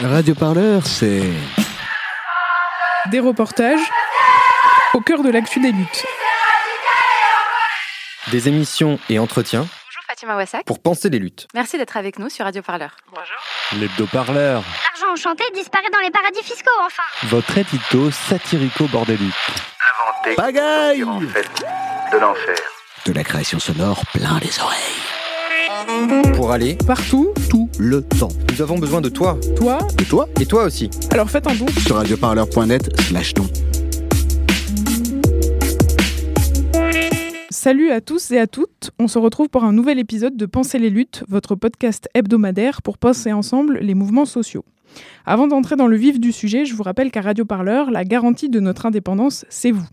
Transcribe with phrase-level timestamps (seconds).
[0.00, 1.22] Radio Parleur, c'est.
[3.10, 3.80] Des reportages
[4.94, 6.04] au cœur de l'actu des luttes.
[8.30, 10.64] Des émissions et entretiens Bonjour Fatima Wassak.
[10.64, 11.48] pour penser les luttes.
[11.54, 12.90] Merci d'être avec nous sur Radio Parleur.
[13.78, 19.32] L'hebdo-parleur, L'argent enchanté disparaît dans les paradis fiscaux, enfin votre édito satirico-bordélique.
[20.06, 21.64] inventé Pagaille en fait
[22.12, 22.54] de l'enfer.
[23.06, 24.78] De la création sonore plein les oreilles.
[26.34, 28.28] Pour aller Partout, Tout le temps.
[28.52, 29.38] nous avons besoin de toi.
[29.56, 29.78] toi.
[30.00, 30.90] Et toi Et toi aussi.
[31.10, 31.66] Alors faites un don.
[31.86, 33.44] Sur radioparleur.net slash don.
[37.50, 38.90] Salut à tous et à toutes.
[38.98, 42.98] On se retrouve pour un nouvel épisode de Penser les luttes, votre podcast hebdomadaire pour
[42.98, 44.64] penser ensemble les mouvements sociaux.
[45.24, 48.48] Avant d'entrer dans le vif du sujet, je vous rappelle qu'à Radio Parleur, la garantie
[48.48, 49.86] de notre indépendance, c'est vous.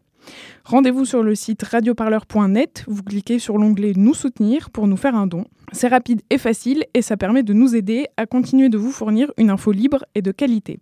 [0.66, 5.28] Rendez-vous sur le site radioparleur.net, vous cliquez sur l'onglet Nous soutenir pour nous faire un
[5.28, 5.46] don.
[5.72, 9.32] C'est rapide et facile et ça permet de nous aider à continuer de vous fournir
[9.38, 10.80] une info libre et de qualité.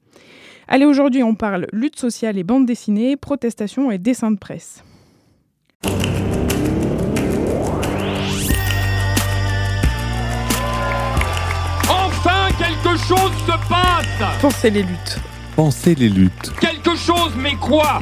[0.67, 4.83] Allez, aujourd'hui on parle lutte sociale et bande dessinée, protestation et dessin de presse.
[11.89, 15.19] Enfin, quelque chose se passe Pensez les luttes.
[15.55, 18.01] Pensez les luttes, Quelque chose, mais quoi?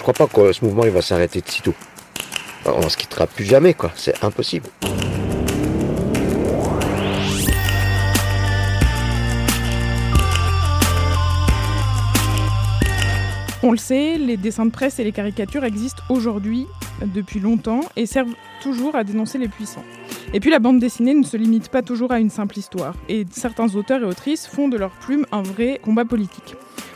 [0.00, 1.74] Je crois pas que ce mouvement va s'arrêter de sitôt.
[2.64, 3.92] On se quittera plus jamais, quoi.
[3.94, 4.66] C'est impossible.
[13.62, 16.66] On le sait, les dessins de presse et les caricatures existent aujourd'hui
[17.04, 19.84] depuis longtemps et servent toujours à dénoncer les puissants.
[20.32, 23.26] Et puis la bande dessinée ne se limite pas toujours à une simple histoire, et
[23.30, 26.54] certains auteurs et autrices font de leur plume un vrai combat politique.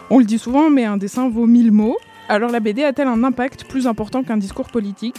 [0.09, 1.99] On le dit souvent, mais un dessin vaut mille mots.
[2.29, 5.17] Alors la BD a-t-elle un impact plus important qu'un discours politique?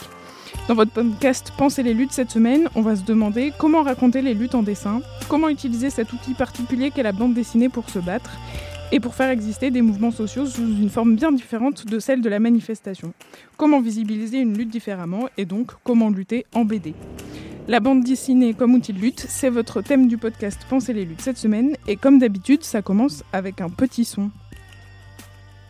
[0.67, 4.33] Dans votre podcast Pensez les luttes cette semaine, on va se demander comment raconter les
[4.33, 8.31] luttes en dessin, comment utiliser cet outil particulier qu'est la bande dessinée pour se battre,
[8.91, 12.29] et pour faire exister des mouvements sociaux sous une forme bien différente de celle de
[12.29, 13.13] la manifestation.
[13.57, 16.95] Comment visibiliser une lutte différemment et donc comment lutter en BD.
[17.67, 21.21] La bande dessinée comme outil de lutte, c'est votre thème du podcast Pensez les luttes
[21.21, 24.31] cette semaine et comme d'habitude, ça commence avec un petit son.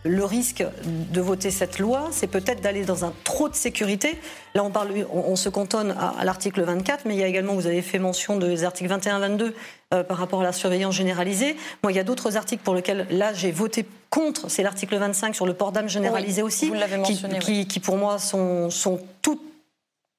[0.06, 4.18] Le risque de voter cette loi, c'est peut-être d'aller dans un trop de sécurité.
[4.54, 7.26] Là, on, parle, on, on se cantonne à, à l'article 24, mais il y a
[7.26, 9.52] également, vous avez fait mention des articles 21-22
[9.94, 11.56] euh, par rapport à la surveillance généralisée.
[11.82, 14.50] Moi, il y a d'autres articles pour lesquels, là, j'ai voté contre.
[14.50, 17.96] C'est l'article 25 sur le port d'âme généralisé aussi, vous qui, mentionné, qui, qui, pour
[17.96, 19.42] moi, sont, sont toutes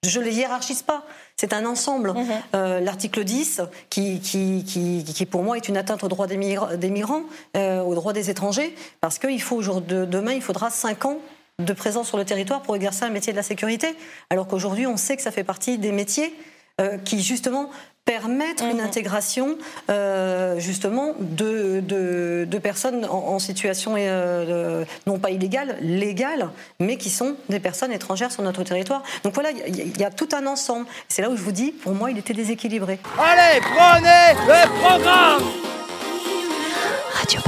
[0.05, 1.03] je les hiérarchise pas.
[1.39, 2.13] C'est un ensemble.
[2.13, 2.25] Mhm.
[2.55, 3.61] Euh, L'article 10,
[3.91, 7.23] qui, qui, qui, qui, pour moi est une atteinte aux droits des, des migrants,
[7.55, 11.19] euh, aux droits des étrangers, parce qu'il faut demain, il faudra 5 ans
[11.59, 13.95] de présence sur le territoire pour exercer un métier de la sécurité,
[14.31, 16.33] alors qu'aujourd'hui, on sait que ça fait partie des métiers
[16.79, 17.69] euh, qui, justement,
[18.05, 19.57] permettent une intégration
[19.89, 26.49] euh, justement de, de, de personnes en, en situation euh, de- non pas illégale, légale,
[26.79, 29.03] mais qui sont des personnes étrangères sur notre territoire.
[29.23, 30.85] Donc voilà, il y, a- il y a tout un ensemble.
[31.09, 32.97] C'est là où je vous dis, pour moi, il était déséquilibré.
[33.19, 35.43] Allez, prenez le programme
[37.13, 37.41] Radio.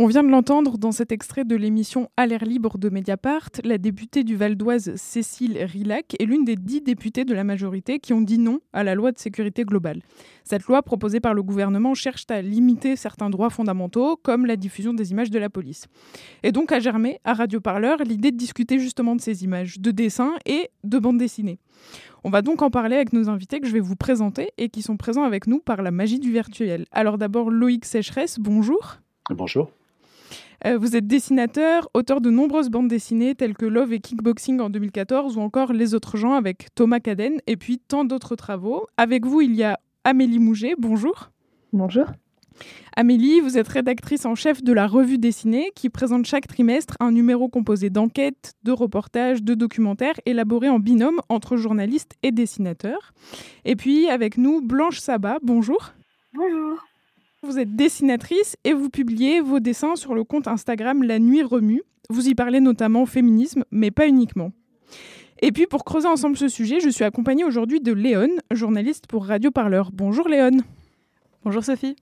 [0.00, 3.78] On vient de l'entendre dans cet extrait de l'émission À l'air libre de Mediapart, la
[3.78, 8.12] députée du Val d'Oise Cécile Rilac est l'une des dix députés de la majorité qui
[8.12, 10.02] ont dit non à la loi de sécurité globale.
[10.44, 14.94] Cette loi proposée par le gouvernement cherche à limiter certains droits fondamentaux, comme la diffusion
[14.94, 15.88] des images de la police.
[16.44, 19.90] Et donc a germé à Radio Parleur l'idée de discuter justement de ces images, de
[19.90, 21.58] dessins et de bandes dessinées.
[22.22, 24.82] On va donc en parler avec nos invités que je vais vous présenter et qui
[24.82, 26.84] sont présents avec nous par la magie du virtuel.
[26.92, 28.98] Alors d'abord Loïc Sécheresse, bonjour.
[29.30, 29.72] Bonjour.
[30.66, 34.70] Euh, vous êtes dessinateur, auteur de nombreuses bandes dessinées telles que Love et Kickboxing en
[34.70, 38.86] 2014 ou encore Les autres gens avec Thomas Caden et puis tant d'autres travaux.
[38.96, 41.30] Avec vous, il y a Amélie Mouget, bonjour.
[41.72, 42.06] Bonjour.
[42.96, 47.12] Amélie, vous êtes rédactrice en chef de la revue dessinée qui présente chaque trimestre un
[47.12, 53.12] numéro composé d'enquêtes, de reportages, de documentaires élaborés en binôme entre journalistes et dessinateurs.
[53.64, 55.92] Et puis avec nous, Blanche Sabat, bonjour.
[56.34, 56.87] Bonjour.
[57.44, 61.82] Vous êtes dessinatrice et vous publiez vos dessins sur le compte Instagram La Nuit Remue.
[62.10, 64.50] Vous y parlez notamment féminisme, mais pas uniquement.
[65.40, 69.24] Et puis pour creuser ensemble ce sujet, je suis accompagnée aujourd'hui de Léon, journaliste pour
[69.24, 69.90] Radio Parleur.
[69.92, 70.58] Bonjour Léon.
[71.44, 71.94] Bonjour Sophie.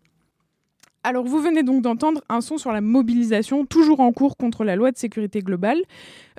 [1.05, 4.75] Alors vous venez donc d'entendre un son sur la mobilisation toujours en cours contre la
[4.75, 5.83] loi de sécurité globale.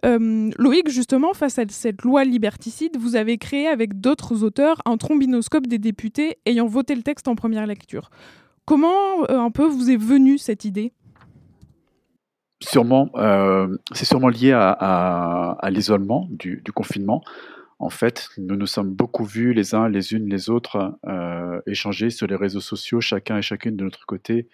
[0.05, 4.97] Euh, Loïc, justement, face à cette loi liberticide, vous avez créé avec d'autres auteurs un
[4.97, 8.09] trombinoscope des députés ayant voté le texte en première lecture.
[8.67, 10.91] Comment euh, un peu vous est venue cette idée?
[12.61, 17.23] Sûrement, euh, c'est sûrement lié à, l'isolement du, confinement.
[17.79, 22.09] En fait, nous nous sommes beaucoup vus les uns, les unes, les autres, euh, échanger
[22.09, 24.49] sur les réseaux sociaux, chacun et chacune de notre côté,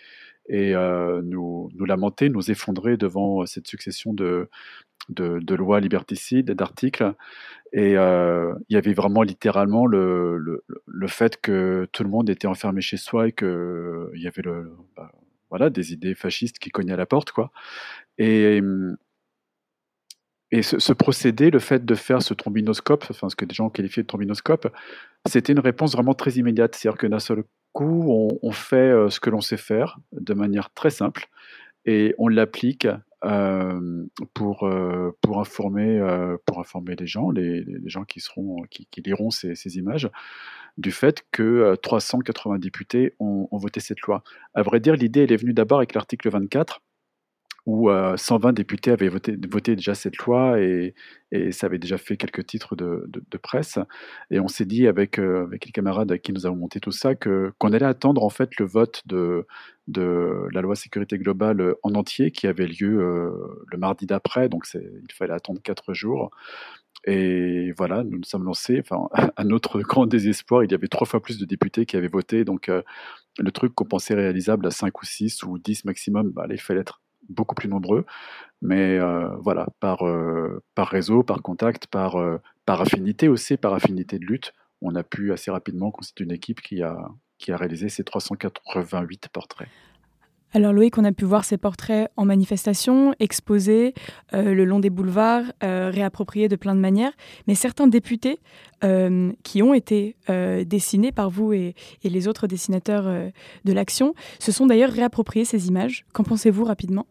[0.47, 4.49] et nous, nous lamenter, nous effondrer devant cette succession de,
[5.09, 7.13] de, lois liberticides, d'articles.
[7.73, 10.37] Et il y avait vraiment littéralement le,
[10.85, 14.75] le, fait que tout le monde était enfermé chez soi et qu'il y avait le,
[14.95, 15.11] bah,
[15.49, 17.51] voilà, des idées fascistes qui cognaient à la porte, quoi.
[18.17, 18.61] Et,
[20.53, 23.71] et ce, procédé, le fait de faire ce trombinoscope, enfin ce que des gens ont
[23.71, 24.71] qualifié de trombinoscope,
[25.27, 26.75] c'était une réponse vraiment très immédiate.
[26.75, 30.71] C'est-à-dire que d'un seul coup, on, fait euh, ce que l'on sait faire de manière
[30.71, 31.27] très simple
[31.85, 32.97] et on l'applique euh,
[34.33, 35.99] pour, euh, pour, informer,
[36.45, 40.09] pour informer les gens, les, gens qui, seront, qui, liront ces, ces, images,
[40.77, 44.23] du fait que 380 députés ont, ont, voté cette loi.
[44.53, 46.81] À vrai dire, l'idée, elle est venue d'abord avec l'article 24,
[47.65, 50.93] où 120 députés avaient voté, voté, déjà cette loi et,
[51.51, 53.79] ça avait déjà fait quelques titres de, presse.
[54.29, 57.15] Et on s'est dit avec, avec les camarades à qui nous avons monté tout ça
[57.15, 59.47] que, qu'on allait attendre en fait le vote de,
[59.87, 62.99] de la loi sécurité globale en entier qui avait lieu
[63.67, 66.29] le mardi d'après, donc il fallait attendre quatre jours.
[67.05, 68.81] Et voilà, nous nous sommes lancés.
[68.81, 72.07] Enfin, à notre grand désespoir, il y avait trois fois plus de députés qui avaient
[72.07, 72.45] voté.
[72.45, 72.69] Donc,
[73.39, 76.81] le truc qu'on pensait réalisable à 5 ou 6 ou 10 maximum, bah, il fallait
[76.81, 78.05] être beaucoup plus nombreux.
[78.61, 83.73] Mais euh, voilà, par, euh, par réseau, par contact, par, euh, par affinité aussi, par
[83.73, 87.57] affinité de lutte, on a pu assez rapidement constituer une équipe qui a, qui a
[87.57, 89.67] réalisé ces 388 portraits.
[90.55, 93.95] Alors Loïc, on a pu voir ces portraits en manifestation, exposés
[94.31, 97.13] le long des boulevards, réappropriés de plein de manières.
[97.47, 98.39] Mais certains députés
[99.43, 100.15] qui ont été
[100.65, 101.73] dessinés par vous et,
[102.03, 106.05] et les autres dessinateurs de l'action se sont d'ailleurs réappropriés ces images.
[106.13, 107.07] Qu'en pensez-vous rapidement?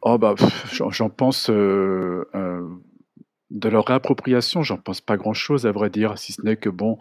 [0.00, 0.34] Oh bah,
[0.72, 2.24] j'en pense de
[3.50, 6.98] leur réappropriation, j'en pense pas grand-chose à vrai dire, si ce n'est que bon,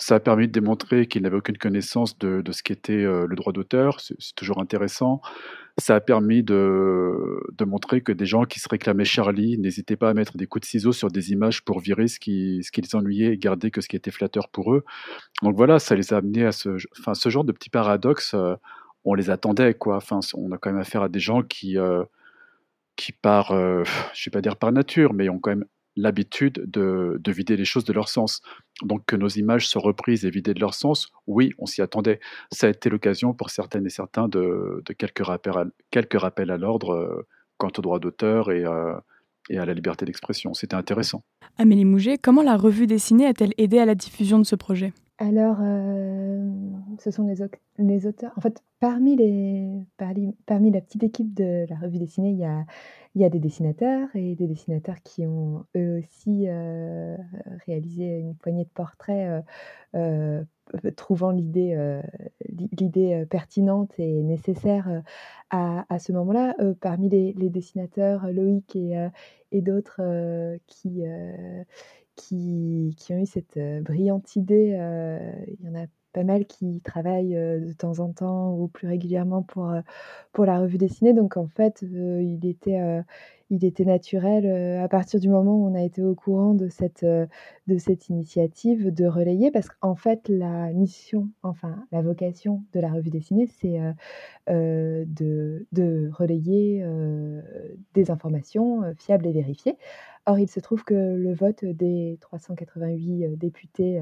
[0.00, 3.52] ça a permis de démontrer qu'ils n'avaient aucune connaissance de, de ce qu'était le droit
[3.52, 5.20] d'auteur, c'est toujours intéressant.
[5.76, 10.10] Ça a permis de, de, montrer que des gens qui se réclamaient Charlie n'hésitaient pas
[10.10, 12.80] à mettre des coups de ciseaux sur des images pour virer ce qui, ce qui
[12.80, 14.84] les ennuyait et garder que ce qui était flatteur pour eux.
[15.42, 18.34] Donc voilà, ça les a amenés à ce, enfin, ce genre de petits paradoxes,
[19.04, 19.96] on les attendait, quoi.
[19.96, 21.76] Enfin, on a quand même affaire à des gens qui,
[22.96, 27.20] qui par, je je vais pas dire par nature, mais ont quand même l'habitude de,
[27.26, 28.40] vider les choses de leur sens.
[28.82, 32.20] Donc que nos images soient reprises et vidées de leur sens, oui, on s'y attendait.
[32.50, 36.56] Ça a été l'occasion pour certaines et certains de, quelques, rappels à, quelques rappels à
[36.56, 37.26] l'ordre euh,
[37.58, 38.94] quant au droit d'auteur et, euh,
[39.48, 40.54] et, à la liberté d'expression.
[40.54, 41.22] C'était intéressant.
[41.58, 44.92] Amélie Mouget, comment la revue dessinée a-t-elle aidé à la diffusion de ce projet?
[45.22, 46.50] Alors, euh,
[46.98, 47.42] ce sont les,
[48.06, 48.32] auteurs.
[48.36, 49.68] En fait, parmi, les,
[49.98, 54.46] parmi, la petite équipe de la revue dessinée, il y a des dessinateurs et des
[54.46, 57.18] dessinateurs qui ont eux aussi euh,
[57.66, 59.44] réalisé une poignée de portraits
[59.94, 60.42] euh,
[60.96, 61.76] trouvant l'idée
[63.28, 65.02] pertinente et nécessaire
[65.50, 66.56] à, ce moment-là.
[66.80, 69.08] parmi les, les, dessinateurs, Loïc et,
[69.52, 70.00] et d'autres
[70.66, 71.04] qui,
[72.20, 74.76] qui, ont eu cette brillante idée,
[75.60, 79.42] il y en a pas mal qui travaillent de temps en temps ou plus régulièrement
[79.42, 79.72] pour,
[80.32, 81.12] pour la revue dessinée.
[81.12, 82.80] Donc en fait, il, était,
[83.48, 87.04] il était naturel à partir du moment où on a été au courant de cette,
[87.04, 92.90] de cette initiative de relayer, parce qu'en fait, la mission, enfin la vocation de la
[92.90, 93.78] revue dessinée, c'est
[94.48, 96.84] de, de, relayer
[97.94, 99.76] des informations fiables et vérifiées.
[100.26, 104.00] Or, il se trouve que le vote des 388 députés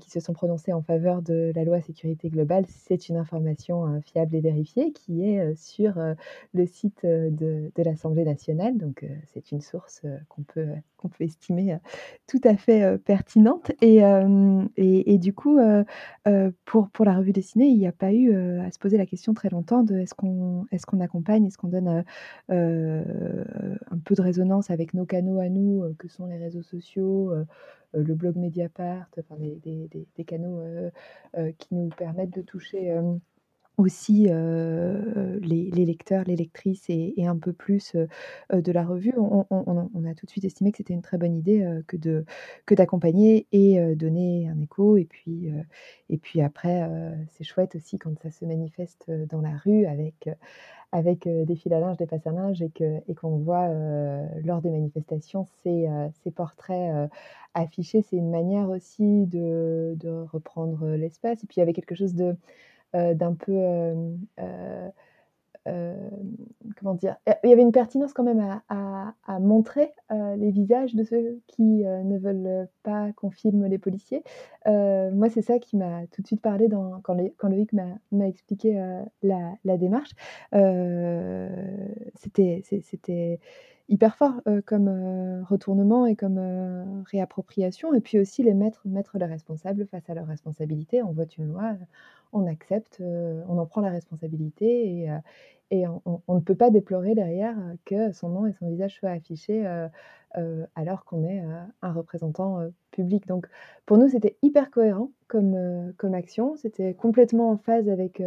[0.00, 4.34] qui se sont prononcés en faveur de la loi sécurité globale, c'est une information fiable
[4.34, 6.00] et vérifiée qui est sur
[6.54, 8.78] le site de, l'Assemblée nationale.
[8.78, 11.76] Donc, c'est une source qu'on peut, qu'on peut estimer
[12.26, 13.72] tout à fait pertinente.
[13.82, 14.00] Et,
[14.76, 15.58] et, du coup,
[16.64, 19.34] pour, pour la revue dessinée, il n'y a pas eu à se poser la question
[19.34, 22.04] très longtemps de est-ce qu'on est qu'on accompagne, est-ce qu'on donne
[22.48, 27.34] un peu de résonance avec nos canaux à nous, que sont les réseaux sociaux,
[27.92, 30.62] le blog Mediapart, enfin des, canaux
[31.58, 32.98] qui nous permettent de toucher
[33.76, 37.96] aussi les, lecteurs, les lectrices et, un peu plus
[38.52, 41.66] de la revue, on, a tout de suite estimé que c'était une très bonne idée
[41.86, 42.24] que de
[42.66, 44.96] que d'accompagner et donner un écho.
[44.96, 45.48] Et puis,
[46.10, 46.88] et puis après,
[47.30, 50.28] c'est chouette aussi quand ça se manifeste dans la rue avec,
[50.92, 53.68] avec des fils à linge, des passes à linge et qu'on et qu'on voit
[54.44, 55.88] lors des manifestations ces,
[56.22, 57.10] ces portraits
[57.54, 58.02] affichés.
[58.02, 61.42] C'est une manière aussi de, de reprendre l'espace.
[61.42, 62.36] Et puis il y avait quelque chose de
[62.94, 64.90] d'un peu euh,
[65.66, 66.10] euh,
[66.78, 71.40] comment dire, il y avait une pertinence quand même à, montrer les visages de ceux
[71.46, 74.22] qui ne veulent pas qu'on filme les policiers.
[74.66, 76.68] moi, c'est ça qui m'a tout de suite parlé
[77.02, 77.14] quand,
[77.48, 78.74] Loïc m'a expliqué
[79.22, 80.10] la, démarche.
[82.14, 83.40] C'était c'était
[83.88, 87.94] hyper fort comme retournement et comme réappropriation.
[87.94, 91.02] Et puis aussi les mettre, mettre les responsables face à leurs responsabilités.
[91.02, 91.74] On vote une loi,
[92.32, 95.10] on accepte, on en prend la responsabilité et,
[95.70, 99.66] et on, ne peut pas déplorer derrière que son nom et son visage soient affichés
[100.74, 101.42] alors qu'on est
[101.82, 102.60] un représentant
[102.90, 103.26] public.
[103.26, 103.48] Donc
[103.86, 106.56] pour nous, c'était hyper cohérent comme, comme action.
[106.56, 108.22] C'était complètement en phase avec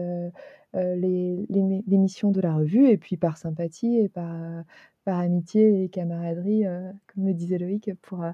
[0.74, 4.64] les, les, missions de la revue et puis par sympathie et par,
[5.08, 6.66] par amitié et camaraderie,
[7.08, 8.26] comme le disait Loïc, pour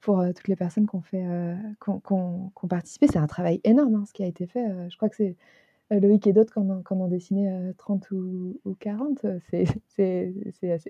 [0.00, 0.96] pour toutes les personnes qui
[1.86, 3.06] ont, participé.
[3.06, 4.66] C'est un travail énorme hein, ce qui a été fait.
[4.90, 5.36] je crois que c'est
[5.92, 9.26] Loïc et d'autres qui en, ont dessiné 30 ou, 40.
[9.86, 10.34] C'est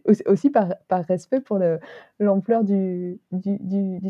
[0.26, 1.58] aussi par, par, respect pour
[2.18, 3.20] l'ampleur du,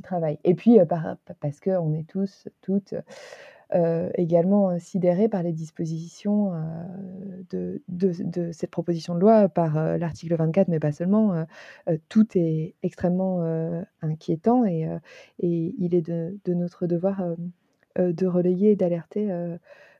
[0.04, 0.38] travail.
[0.44, 2.94] Et puis par, parce qu'on est tous, toutes
[3.74, 10.36] euh, également euh, sidéré par les dispositions euh, de, cette proposition de loi, par l'article
[10.36, 11.46] 24, mais pas seulement.
[12.08, 13.42] tout est extrêmement
[14.02, 14.88] inquiétant et,
[15.40, 17.22] il est de, notre devoir
[17.96, 19.28] de relayer et d'alerter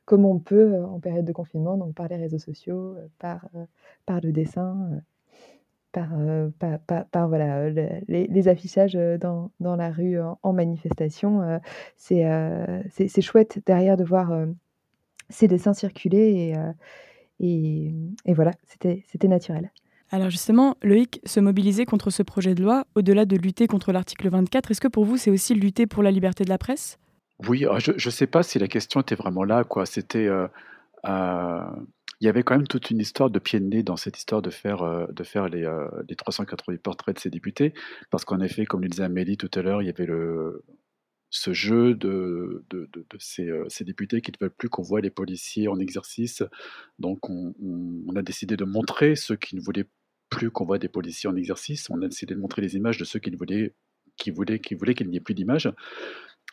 [0.05, 3.49] comme on peut en période de confinement, donc par les réseaux sociaux, par
[4.23, 5.01] le dessin,
[5.91, 6.09] par,
[7.11, 11.59] par, voilà, les, affichages dans, dans la rue en, manifestation.
[11.95, 12.25] c'est
[12.89, 14.31] c'est chouette derrière de voir
[15.29, 16.53] ces dessins circuler
[17.39, 17.93] et, et,
[18.25, 19.71] et voilà, c'était naturel.
[20.11, 24.29] Alors justement, Loïc, se mobiliser contre ce projet de loi, au-delà de lutter contre l'article
[24.29, 26.97] 24, est-ce que pour vous c'est aussi lutter pour la liberté de la presse?
[27.47, 29.63] Oui, ah, je ne sais pas si la question était vraiment là.
[29.63, 29.85] quoi.
[29.85, 30.27] C'était
[32.21, 34.41] il y avait quand même toute une histoire de pied de nez dans cette histoire
[34.41, 37.73] de faire, euh, de faire les, euh, les 380 portraits de ces députés,
[38.09, 40.07] parce qu'en effet, comme le disait Amélie tout à l'heure, il y avait
[41.29, 45.79] ce jeu de, euh, ces, députés qui ne veulent plus qu'on voit les policiers en
[45.79, 46.43] exercice.
[46.97, 47.53] Donc on,
[48.15, 49.87] a décidé de montrer ceux qui ne voulaient
[50.29, 51.89] plus qu'on voit des policiers en exercice.
[51.89, 53.73] On a décidé de montrer les images de ceux qui ne voulaient
[54.17, 55.71] qui voulaient qui voulaient qu'il n'y ait plus d'images.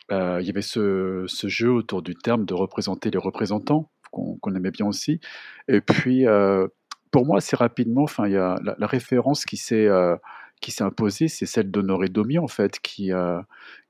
[0.09, 3.91] il y avait ce, jeu autour du terme de représenter les représentants
[4.41, 5.19] qu'on aimait bien aussi.
[5.67, 6.67] Et puis, euh,
[7.11, 10.15] pour moi, assez rapidement, enfin, il y a la, référence qui s'est euh,
[10.61, 13.41] qui imposée, c'est celle d'Honoré Domi, en fait, qui, euh,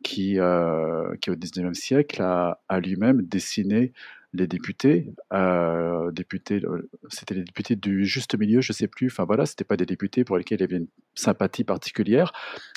[0.04, 3.94] qui, au 19e siècle a lui-même dessiné
[4.34, 6.62] les députés, euh, députés,
[7.10, 9.08] c'était les députés du juste milieu, je sais plus.
[9.08, 12.34] Enfin voilà, c'était pas des députés pour lesquels il y avait une sympathie particulière.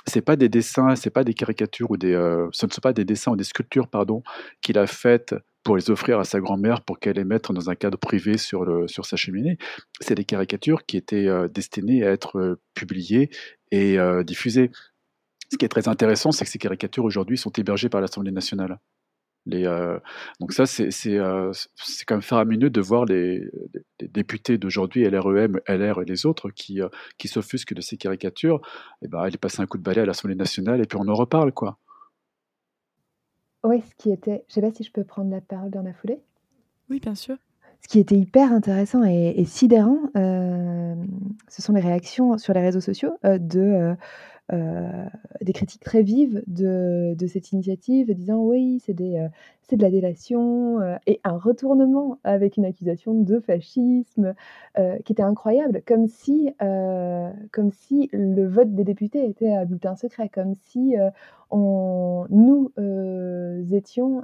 [0.06, 2.12] C'est pas des dessins, c'est pas des caricatures ou des,
[2.52, 4.22] ce ne sont pas des dessins ou des sculptures, pardon,
[4.62, 7.74] qu'il a faites pour les offrir à sa grand-mère pour qu'elle les mette dans un
[7.74, 9.58] cadre privé sur, le, sur sa cheminée.
[10.00, 13.30] C'est des caricatures qui étaient euh, destinées à être euh, publiées
[13.70, 14.70] et euh, diffusées.
[15.52, 18.78] Ce qui est très intéressant, c'est que ces caricatures aujourd'hui sont hébergées par l'Assemblée nationale.
[19.46, 19.64] Les,
[20.38, 20.90] donc ça, c'est
[22.06, 23.50] quand même faramineux de voir les,
[24.00, 26.80] les députés d'aujourd'hui, LREM, LR et les autres, qui,
[27.18, 28.60] qui s'offusquent de ces caricatures.
[29.02, 31.14] Et ben, ils passent un coup de balai à l'Assemblée nationale et puis on en
[31.14, 31.78] reparle, quoi.
[33.62, 35.92] Oui, ce qui était je sais pas si je peux prendre la parole dans la
[35.92, 36.20] foulée?
[36.88, 37.36] Oui, bien sûr.
[37.82, 40.94] Ce qui était hyper intéressant et sidérant, euh,
[41.48, 43.96] ce sont les réactions sur les réseaux sociaux, euh, de, euh, euh,
[44.50, 49.28] des critiques très vives de, cette initiative, disant oui, c'est euh,
[49.72, 54.34] de la délation, euh, et un retournement avec une accusation de fascisme
[55.04, 60.28] qui était incroyable, comme si, comme si le vote des députés était à bulletin secret,
[60.28, 60.94] comme si
[61.52, 62.72] nous
[63.72, 64.22] étions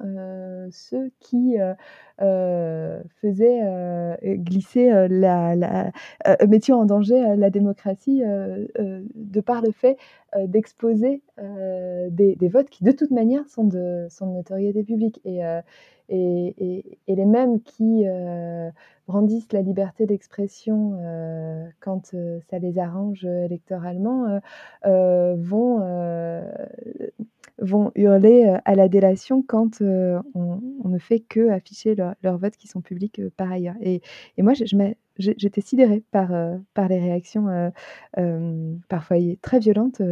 [0.71, 1.57] ceux qui
[2.19, 5.91] faisaient glisser la,
[6.47, 9.97] mettions en danger la démocratie de par le fait
[10.37, 15.21] euh, d'exposer euh, des, votes qui, de toute manière, sont de, sont de notoriété publique.
[16.13, 18.05] Euh, et, les mêmes qui
[19.09, 20.99] brandissent la liberté d'expression
[21.81, 22.15] quand
[22.51, 24.41] ça les arrange électoralement
[27.59, 32.81] vont hurler à la délation quand on, ne fait que afficher leurs votes qui sont
[32.83, 33.77] publics par ailleurs.
[33.81, 34.03] Et,
[34.39, 34.53] moi,
[35.19, 36.31] j'étais sidérée par,
[36.75, 37.73] par les réactions
[38.89, 40.03] parfois très violentes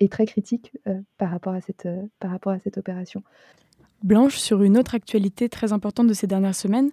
[0.00, 0.72] et très critiques
[1.18, 1.88] par, rapport à cette,
[2.20, 3.22] par rapport à cette opération.
[4.02, 6.90] Blanche, sur une autre actualité très importante de ces dernières semaines,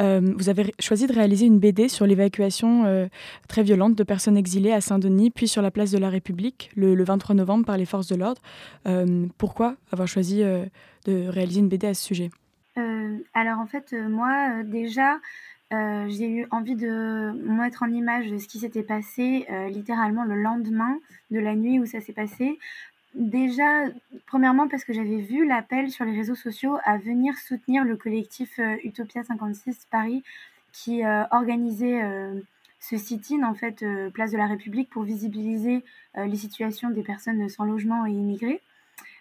[0.00, 3.06] euh, vous avez choisi de réaliser une BD sur l'évacuation euh,
[3.48, 7.02] très violente de personnes exilées à Saint-Denis, puis sur la place de la République, le,
[7.02, 8.40] 23 novembre, par les forces de l'ordre.
[8.86, 12.30] Euh, pourquoi avoir choisi de réaliser une BD à ce sujet?
[13.34, 15.18] Alors en fait, moi déjà,
[15.70, 20.98] j'ai eu envie de mettre en image ce qui s'était passé littéralement le lendemain
[21.30, 22.58] de la nuit où ça s'est passé,
[23.14, 23.84] Déjà,
[24.26, 28.58] premièrement parce que j'avais vu l'appel sur les réseaux sociaux à venir soutenir le collectif
[28.58, 30.22] euh, Utopia 56 Paris
[30.72, 32.40] qui euh, organisait euh,
[32.80, 35.84] ce sit-in en fait place de la République pour visibiliser
[36.16, 38.60] les situations des personnes sans logement et immigrées.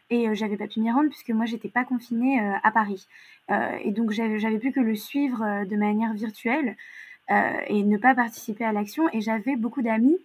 [0.09, 3.07] Et j'avais pas pu m'y rendre puisque moi j'étais pas confinée à Paris.
[3.49, 6.75] et donc j'avais pu que le suivre de manière virtuelle
[7.29, 9.07] et ne pas participer à l'action.
[9.13, 10.17] Et j'avais beaucoup d'amis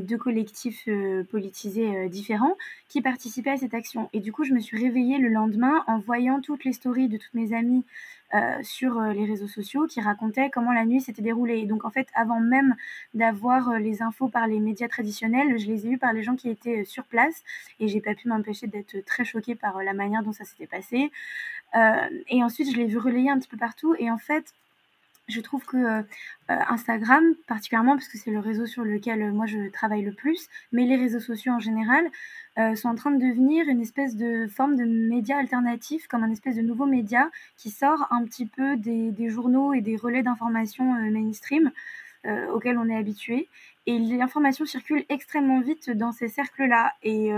[0.00, 2.56] de collectifs euh, politisés euh, différents
[2.88, 4.08] qui participaient à cette action.
[4.14, 7.18] Et du coup, je me suis réveillée le lendemain en voyant toutes les stories de
[7.18, 7.84] toutes mes amies
[8.62, 11.60] sur les réseaux sociaux qui racontaient comment la nuit s'était déroulée.
[11.60, 12.74] Et donc, en fait, avant même
[13.14, 16.50] d'avoir les infos par les médias traditionnels, je les ai eues par les gens qui
[16.50, 17.44] étaient sur place.
[17.78, 21.10] Et j'ai pas pu m'empêcher d'être très choquée par la manière dont ça s'était passé.
[22.28, 23.94] et ensuite, je l'ai vu relayer un petit peu partout.
[23.98, 24.52] Et en fait,
[25.28, 26.02] je trouve que euh,
[26.50, 30.12] euh, Instagram, particulièrement parce que c'est le réseau sur lequel euh, moi je travaille le
[30.12, 32.06] plus, mais les réseaux sociaux en général,
[32.74, 36.56] sont en train de devenir une espèce de forme de média alternatif, comme un espèce
[36.56, 40.94] de nouveau média qui sort un petit peu des, des journaux et des relais d'information
[41.10, 41.70] mainstream
[42.54, 43.50] auxquels on est habitué.
[43.84, 46.94] Et l'information circule extrêmement vite dans ces cercles-là.
[47.02, 47.30] Et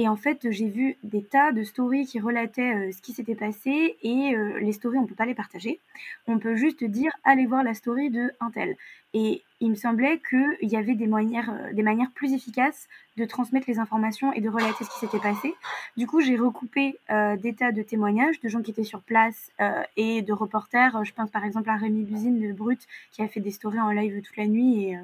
[0.00, 3.34] et en fait, j'ai vu des tas de stories qui relataient euh, ce qui s'était
[3.34, 5.78] passé et euh, les stories, on ne peut pas les partager.
[6.26, 8.78] On peut juste dire allez voir la story de un tel.
[9.12, 12.88] Et il me semblait qu'il y avait des manières, euh, des manières plus efficaces
[13.18, 15.54] de transmettre les informations et de relater ce qui s'était passé.
[15.98, 19.52] Du coup, j'ai recoupé des tas de témoignages de gens qui étaient sur place
[19.98, 21.04] et de reporters.
[21.04, 22.80] Je pense par exemple à Rémi Buzine de Brut
[23.12, 24.94] qui a fait des stories en live toute la nuit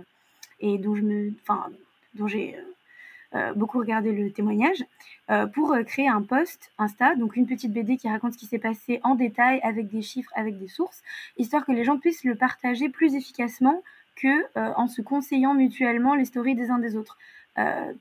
[0.61, 0.95] et, dont
[2.27, 2.57] j'ai
[3.55, 4.85] beaucoup regardé le témoignage,
[5.29, 8.47] euh, pour euh, créer un post Insta, donc une petite BD qui raconte ce qui
[8.47, 11.03] s'est passé en détail, avec des chiffres, avec des sources,
[11.37, 13.83] histoire que les gens puissent le partager plus efficacement
[14.15, 17.19] que en se conseillant mutuellement les stories des uns des autres.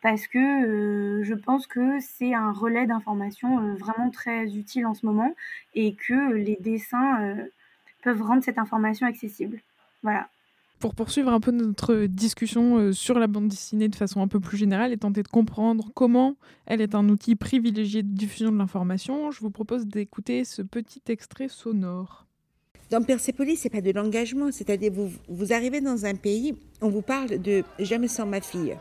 [0.01, 5.35] parce que je pense que c'est un relais d'information vraiment très utile en ce moment
[5.73, 7.35] et que les dessins
[8.01, 9.59] peuvent rendre cette information accessible.
[10.03, 10.29] Voilà
[10.79, 14.39] pour poursuivre un peu notre discussion euh, sur la bande dessinée de façon un peu
[14.39, 16.35] plus générale et tenter de comprendre comment
[16.65, 21.01] elle est un outil privilégié de diffusion de l'information, je vous propose d'écouter ce petit
[21.07, 22.25] extrait sonore.
[22.91, 27.01] Dans Persepolis, c'est pas de l'engagement, c'est-à-dire vous, vous arrivez dans un pays, on vous
[27.01, 28.77] parle de Jamais sans ma fille.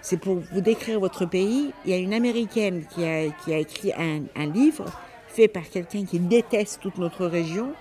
[0.00, 1.72] C'est pour vous décrire votre pays.
[1.84, 4.84] Il y a une américaine qui a, qui a écrit un, un livre
[5.26, 7.72] fait par quelqu'un qui déteste toute notre région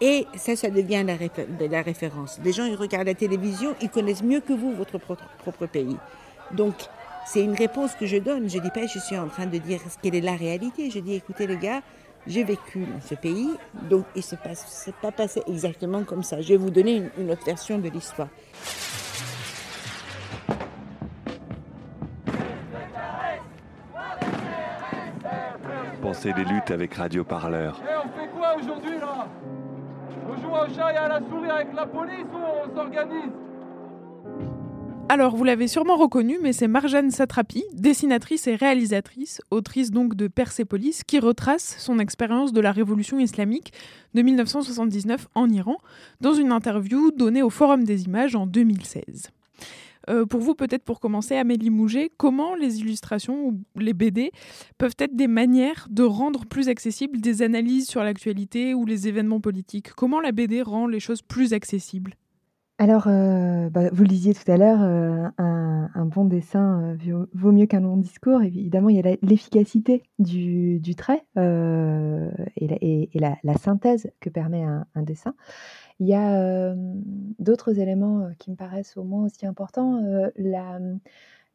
[0.00, 1.16] et ça, ça devient la,
[1.66, 2.40] la référence.
[2.44, 5.96] Les gens, ils regardent la télévision, ils connaissent mieux que vous votre propre, pays.
[6.52, 6.74] Donc,
[7.26, 8.48] c'est une réponse que je donne.
[8.48, 10.90] Je ne dis pas, je suis en train de dire quelle est la réalité.
[10.90, 11.80] Je dis, écoutez les gars,
[12.26, 13.50] j'ai vécu dans ce pays,
[13.88, 16.40] donc il ne s'est pas passé exactement comme ça.
[16.40, 18.28] Je vais vous donner une, une autre version de l'histoire.
[26.02, 27.80] Pensez des luttes avec Radio Parleur.
[27.88, 29.28] Et on fait quoi aujourd'hui là?
[35.12, 40.28] Alors, vous l'avez sûrement reconnu, mais c'est Marjane Satrapi, dessinatrice et réalisatrice, autrice donc de
[40.28, 43.72] Persepolis, qui retrace son expérience de la révolution islamique
[44.14, 45.78] de 1979 en Iran
[46.20, 49.32] dans une interview donnée au Forum des images en 2016.
[50.08, 54.32] Euh, pour vous, peut-être pour commencer, Amélie Mouget, comment les illustrations ou les BD
[54.78, 59.40] peuvent être des manières de rendre plus accessibles des analyses sur l'actualité ou les événements
[59.40, 59.92] politiques?
[59.92, 62.14] Comment la BD rend les choses plus accessibles?
[62.78, 66.96] Alors, euh, bah, vous le disiez tout à l'heure, euh, un, bon dessin
[67.34, 68.42] vaut mieux qu'un long discours.
[68.42, 71.22] Évidemment, il y a l'efficacité du, trait
[72.56, 75.34] et, la, synthèse que permet un dessin.
[76.00, 76.74] Il y a
[77.38, 80.00] d'autres éléments qui me paraissent au moins aussi importants.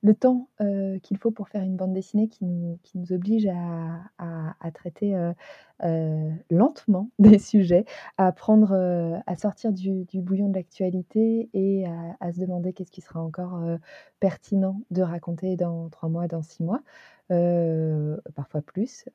[0.04, 0.50] le temps
[1.02, 2.78] qu'il faut pour faire une bande dessinée qui nous,
[3.12, 5.16] oblige à, traiter
[6.52, 7.86] lentement des sujets,
[8.18, 11.86] à à sortir du, bouillon de l'actualité et
[12.20, 13.60] à, se demander qu'est-ce qui sera encore
[14.20, 16.82] pertinent de raconter dans trois mois, dans six mois.
[17.30, 19.06] Parfois plus.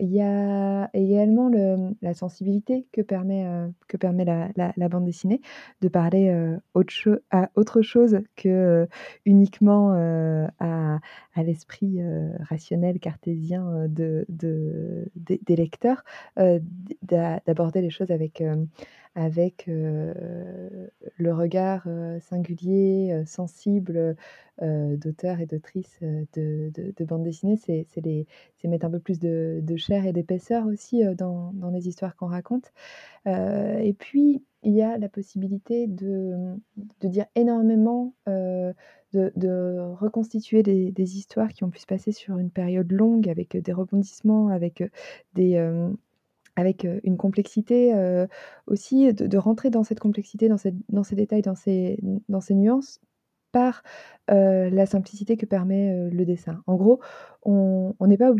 [0.00, 3.46] Il y a également le, la sensibilité que permet,
[3.88, 5.40] que permet la, bande dessinée
[5.80, 6.34] de parler
[6.74, 8.88] autre à autre chose que
[9.26, 9.92] uniquement
[10.58, 11.00] à,
[11.42, 12.00] l'esprit
[12.40, 16.04] rationnel cartésien de, de, des lecteurs,
[16.36, 18.42] d'aborder les choses avec
[19.14, 21.86] avec le regard
[22.20, 24.16] singulier, sensible
[24.60, 27.56] d'auteurs et d'autrices de, de, bande dessinée.
[27.56, 27.86] C'est
[28.64, 32.72] mettre un peu plus de, de chair et d'épaisseur aussi dans, les histoires qu'on raconte.
[33.26, 36.54] et puis, il y a la possibilité de,
[37.00, 38.74] de dire énormément, de,
[39.12, 43.72] de, reconstituer des, histoires qui ont pu se passer sur une période longue avec des
[43.72, 44.82] rebondissements, avec
[45.34, 45.58] des,
[46.56, 47.94] avec une complexité
[48.66, 51.98] aussi, de, rentrer dans cette complexité, dans, ces détails, dans ces
[52.50, 53.00] nuances,
[53.52, 53.82] par
[54.28, 56.62] la simplicité que permet le dessin.
[56.66, 57.00] En gros,
[57.44, 58.32] on n'est pas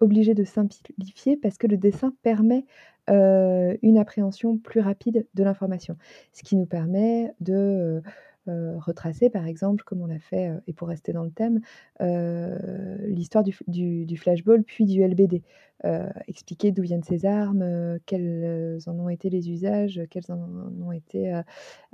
[0.00, 2.66] obligé de simplifier parce que le dessin permet
[3.08, 5.96] une appréhension plus rapide de l'information,
[6.32, 8.02] ce qui nous permet de
[8.46, 11.60] retracer, par exemple, comme on l'a fait, et pour rester dans le thème,
[12.00, 15.42] l'histoire du, du, flashball puis du LBD.
[16.26, 20.38] expliquer d'où viennent ces armes, quels en ont été les usages, quels en
[20.82, 21.40] ont été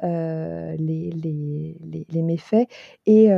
[0.03, 2.69] les, les, les, méfaits.
[3.07, 3.29] Et,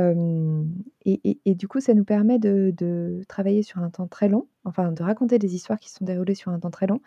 [1.05, 4.47] et, et, du coup, ça nous permet de, de travailler sur un temps très long
[4.65, 7.01] enfin de raconter des histoires qui se sont déroulées sur un temps très long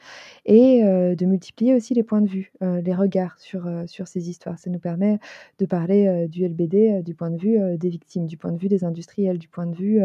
[0.45, 4.59] et de multiplier aussi les points de vue, les regards sur, sur ces histoires.
[4.59, 5.19] Ça nous permet
[5.59, 8.85] de parler du LBD du point de vue des victimes, du point de vue des
[8.85, 10.03] industriels, du point de vue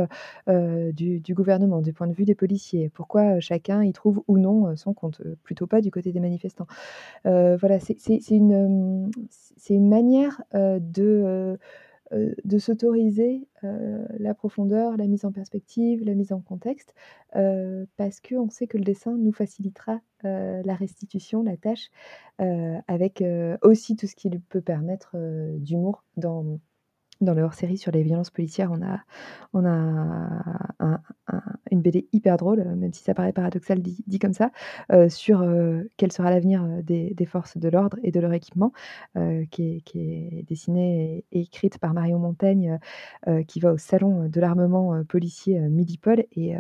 [0.94, 2.90] du, du, gouvernement, du point de vue des policiers.
[2.90, 6.68] Pourquoi chacun y trouve ou non son compte, plutôt pas du côté des manifestants.
[7.26, 9.12] voilà, c'est une,
[9.70, 11.58] une manière de
[12.14, 16.94] euh, de s'autoriser euh, la profondeur, la mise en perspective, la mise en contexte,
[17.36, 21.90] euh, parce qu'on sait que le dessin nous facilitera la restitution, la tâche,
[22.38, 23.24] avec
[23.64, 25.18] aussi tout ce qui peut permettre
[25.58, 26.60] d'humour dans
[27.22, 29.00] dans le hors-série sur les violences policières, on a,
[29.54, 31.00] on a
[31.72, 34.52] une BD hyper drôle, même si ça paraît paradoxal dit, comme ça,
[34.92, 38.74] euh, sur euh, quel sera l'avenir euh, des, forces de l'ordre et de leur équipement,
[39.52, 42.80] qui, est, dessinée et, écrite par Marion Montaigne,
[43.48, 46.26] qui va au salon de l'armement policier Midipol.
[46.34, 46.56] Et,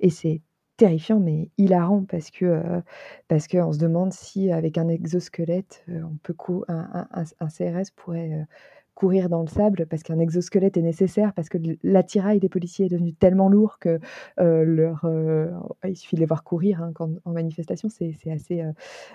[0.00, 0.40] et c'est
[0.76, 2.62] terrifiant mais hilarant parce que
[3.28, 6.34] parce qu'on se demande si avec un exosquelette on peut
[6.68, 8.46] un, un, CRS pourrait
[9.00, 12.90] courir dans le sable parce qu'un exosquelette est nécessaire, parce que l'attirail des policiers est
[12.90, 13.98] devenu tellement lourd que
[14.38, 15.50] euh, leur, euh,
[15.88, 18.62] il suffit de les voir courir hein, quand, en manifestation, c'est assez.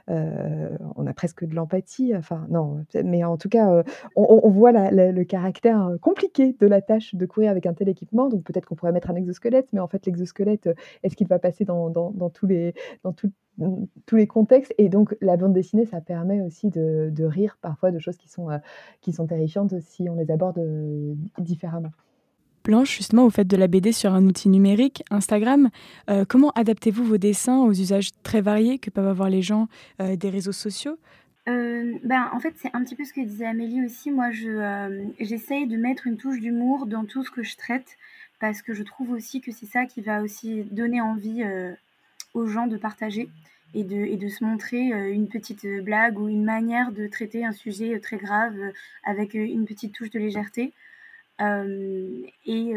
[0.09, 2.15] Euh, on a presque de l'empathie.
[2.15, 3.83] Enfin, non, mais en tout cas,
[4.15, 8.27] on, voit le caractère compliqué de la tâche de courir avec un tel équipement.
[8.27, 10.67] Donc peut-être qu'on pourrait mettre un exosquelette, mais en fait, l'exosquelette,
[11.03, 13.31] est-ce qu'il va passer dans, dans, tous les, dans tout,
[14.05, 14.73] tous les contextes.
[14.77, 18.49] Et donc, la bande dessinée, ça permet aussi de, rire parfois de choses qui sont,
[18.49, 18.57] euh,
[19.01, 21.91] qui sont terrifiantes si on les aborde euh, différemment.
[22.63, 25.69] Blanche, justement, vous faites de la BD sur un outil numérique, Instagram.
[26.09, 29.67] Euh, comment adaptez-vous vos dessins aux usages très variés que peuvent avoir les gens
[29.99, 30.97] des réseaux sociaux?
[31.45, 34.09] Ben, en fait, c'est un petit peu ce que disait Amélie aussi.
[34.09, 34.31] Moi,
[35.19, 37.97] j'essaye de mettre une touche d'humour dans tout ce que je traite
[38.39, 41.43] parce que je trouve aussi que c'est ça qui va aussi donner envie
[42.35, 43.29] aux gens de partager
[43.73, 47.45] et de, et de se montrer euh, une petite blague ou une manière de traiter
[47.45, 48.71] un sujet très grave euh,
[49.03, 50.71] avec une petite touche de légèreté.
[51.41, 52.73] Euh, et,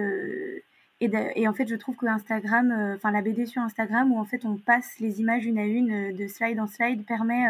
[1.00, 4.24] et, et, en fait, je trouve que Instagram, enfin la BD sur Instagram, où en
[4.24, 7.46] fait on passe les images une à une de slide en slide, permet,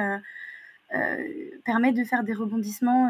[1.65, 3.09] permet de faire des rebondissements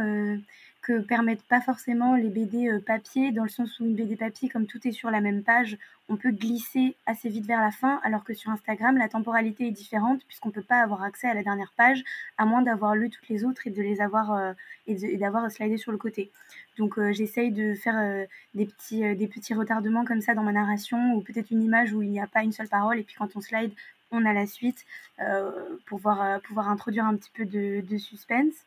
[0.93, 4.67] permettent pas forcément les BD euh, papier, dans le sens où une BD papier, comme
[4.67, 8.25] tout est sur la même page, on peut glisser assez vite vers la fin, alors
[8.25, 11.73] que sur Instagram, la temporalité est différente, puisqu'on peut pas avoir accès à la dernière
[11.77, 12.03] page,
[12.39, 14.53] à moins d'avoir lu toutes les autres et de les avoir euh,
[14.87, 16.31] et d'avoir slidé sur le côté.
[16.79, 21.15] Donc euh, j'essaye de faire des, petits, des petits retardements comme ça dans ma narration,
[21.15, 23.37] ou peut-être une image où il n'y a pas une seule parole, et puis quand
[23.37, 23.73] on slide,
[24.11, 24.87] on a la suite,
[25.19, 28.65] pour pouvoir, pouvoir introduire un petit peu de suspense.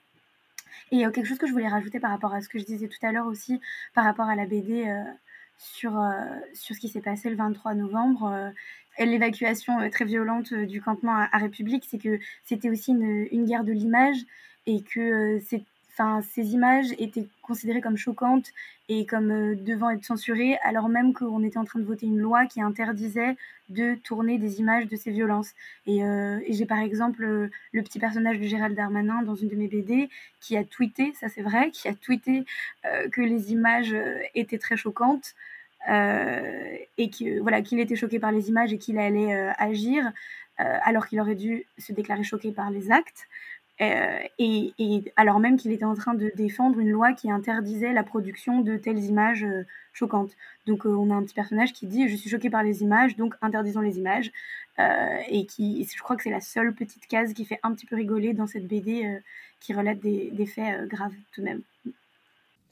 [0.92, 2.88] Et euh, quelque chose que je voulais rajouter par rapport à ce que je disais
[2.88, 3.60] tout à l'heure aussi,
[3.94, 5.04] par rapport à la BD euh,
[5.58, 6.12] sur, euh,
[6.54, 8.52] sur ce qui s'est passé le 23 novembre,
[8.98, 13.64] et l'évacuation très violente du campement à, République, c'est que c'était aussi une, une, guerre
[13.64, 14.18] de l'image
[14.66, 15.64] et que c'est
[16.34, 18.48] Ces images étaient considérées comme choquantes
[18.90, 22.20] et comme euh, devant être censurées, alors même qu'on était en train de voter une
[22.20, 23.36] loi qui interdisait
[23.70, 25.52] de tourner des images de ces violences.
[25.86, 29.56] Et, euh, j'ai par exemple euh, le petit personnage de Gérald Darmanin dans une de
[29.56, 30.10] mes BD
[30.40, 32.46] qui a tweeté, ça c'est vrai, qui a tweeté
[33.12, 33.96] que les images
[34.36, 35.36] étaient très choquantes.
[35.88, 40.12] et que voilà qu'il était choqué par les images et qu'il allait agir
[40.58, 43.28] alors qu'il aurait dû se déclarer choqué par les actes.
[43.82, 44.74] Euh, et,
[45.15, 48.78] alors même qu'il était en train de défendre une loi qui interdisait la production de
[48.78, 50.32] telles images euh, choquantes.
[50.67, 53.15] Donc euh, on a un petit personnage qui dit je suis choqué par les images,
[53.15, 54.32] donc interdisons les images.
[55.30, 57.96] et qui, je crois que c'est la seule petite case qui fait un petit peu
[57.96, 59.20] rigoler dans cette BD
[59.60, 61.62] qui relate des, des faits graves tout de même.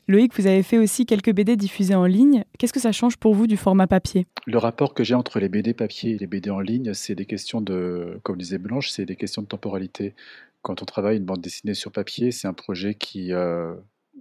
[0.08, 2.44] Loïc, vous avez fait aussi quelques BD diffusés en ligne.
[2.58, 4.26] Qu'est-ce que ça change pour vous du format papier?
[4.48, 7.26] Le rapport que j'ai entre les BD papier et les BD en ligne, c'est des
[7.26, 10.16] questions de, comme disait Blanche, c'est des questions de temporalité
[10.62, 13.76] quand on travaille une bande dessinée sur papier, c'est un projet qui, euh,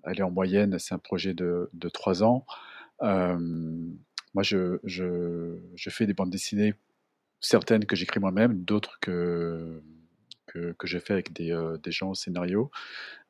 [0.07, 2.47] est en moyenne, c'est un projet de, de 3 ans.
[3.01, 6.75] moi, je, je, je, fais des bandes dessinées,
[7.41, 9.83] certaines que j'écris moi-même, d'autres que,
[10.49, 12.71] que, que j'ai fait avec des, euh, gens au scénario.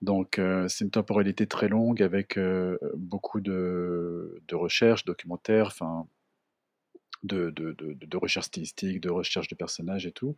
[0.01, 6.07] Donc, euh, c'est une temporalité très longue avec euh, beaucoup de, de recherches, documentaires, enfin,
[7.23, 10.37] de, recherche stylistique, de recherche de personnages et tout.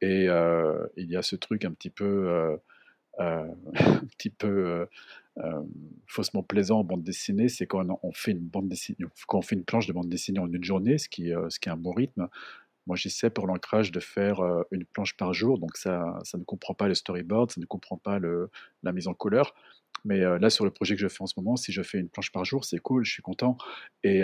[0.00, 2.56] Et euh, il y a ce truc un petit peu, euh,
[3.20, 4.86] euh, un petit peu
[6.06, 9.56] faussement plaisant en bande dessinée, c'est quand on fait une bande dessinée, quand on fait
[9.56, 11.92] une planche de bande dessinée en une journée, ce qui, ce qui est un bon
[11.92, 12.28] rythme.
[12.86, 14.40] Moi, j'essaie pour l'ancrage de faire
[14.72, 17.96] une planche par jour, donc ça, ça ne comprend pas le storyboard, ça ne comprend
[17.96, 18.50] pas le,
[18.82, 19.54] la mise en couleur.
[20.04, 22.10] Mais là, sur le projet que je fais en ce moment, si je fais une
[22.10, 23.56] planche par jour, c'est cool, je suis content.
[24.04, 24.22] Et,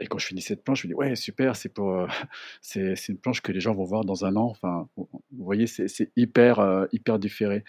[0.00, 2.06] et quand je finis cette planche, je me dis ouais super, c'est pour euh,
[2.60, 4.46] c'est une planche que les gens vont voir dans un an.
[4.46, 7.64] Enfin, vous voyez, c'est hyper euh, hyper différé.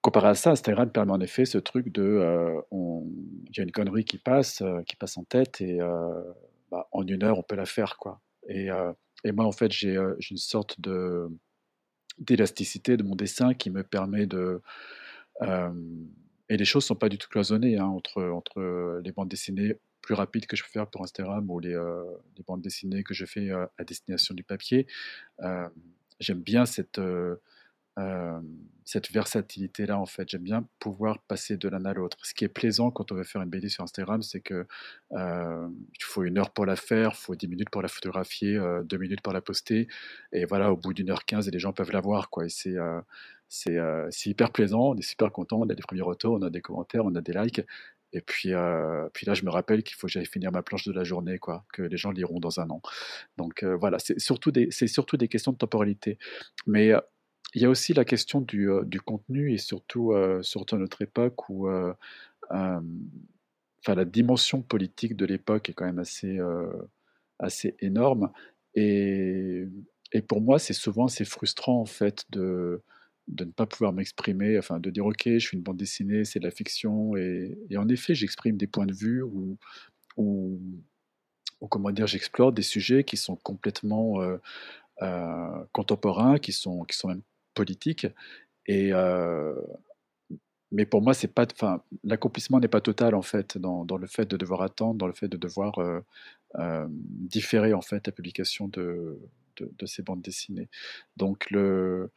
[0.00, 3.72] Comparé à ça, Instagram permet en effet ce truc de euh, il y a une
[3.72, 5.78] connerie qui passe, qui passe en tête et
[6.70, 8.20] bah, en une heure on peut la faire quoi.
[8.48, 8.68] Et,
[9.24, 9.96] et moi en fait j'ai
[10.30, 11.28] une sorte de
[12.18, 14.62] d'élasticité de mon dessin qui me permet de
[16.48, 19.74] et les choses sont pas du tout cloisonnées hein, entre, entre les bandes dessinées
[20.08, 22.02] plus rapide que je peux faire pour Instagram ou les, euh,
[22.46, 24.86] bandes dessinées que je fais euh, à destination du papier.
[25.42, 25.68] Euh,
[26.18, 26.98] j'aime bien cette,
[28.86, 30.26] cette versatilité-là, en fait.
[30.30, 32.16] J'aime bien pouvoir passer de l'un à l'autre.
[32.22, 34.66] Ce qui est plaisant quand on veut faire une BD sur Instagram, c'est que
[35.10, 38.96] il faut une heure pour la faire, il faut 10 minutes pour la photographier, deux
[38.96, 39.88] minutes pour la poster.
[40.32, 42.30] Et voilà, au bout d'une heure quinze, les gens peuvent la voir.
[42.30, 42.46] Quoi.
[42.46, 42.76] Et c'est
[43.48, 46.60] c'est hyper plaisant, on est super content, on a des premiers retours, on a des
[46.60, 47.62] commentaires, on a des likes.
[48.12, 50.86] Et puis, euh, puis là, je me rappelle qu'il faut que j'aille finir ma planche
[50.86, 52.80] de la journée, quoi, que les gens liront dans un an.
[53.36, 56.18] Donc euh, voilà, c'est surtout, des, surtout des questions de temporalité.
[56.66, 57.00] Mais euh,
[57.54, 61.48] il y a aussi la question du, du contenu et surtout, surtout à notre époque
[61.48, 61.66] où
[62.50, 62.84] enfin,
[63.86, 66.38] la dimension politique de l'époque est quand même assez,
[67.38, 68.30] assez énorme.
[68.74, 69.64] Et,
[70.12, 72.82] et pour moi, c'est souvent assez frustrant en fait de
[73.28, 76.38] de ne pas pouvoir m'exprimer, enfin de dire ok, je suis une bande dessinée, c'est
[76.40, 79.58] de la fiction, et, en effet, j'exprime des points de vue ou,
[80.16, 80.58] ou,
[81.68, 84.38] comment dire, j'explore des sujets qui sont complètement euh,
[85.02, 87.22] euh, contemporains, qui sont, qui sont même
[87.54, 88.06] politiques,
[88.66, 89.54] et euh,
[90.70, 94.06] mais pour moi, c'est pas, enfin, l'accomplissement n'est pas total en fait dans, dans, le
[94.06, 95.78] fait de devoir attendre, dans le fait de devoir
[96.84, 99.18] différer en fait la publication de,
[99.56, 100.68] de, de ces bandes dessinées.
[101.16, 102.10] Donc le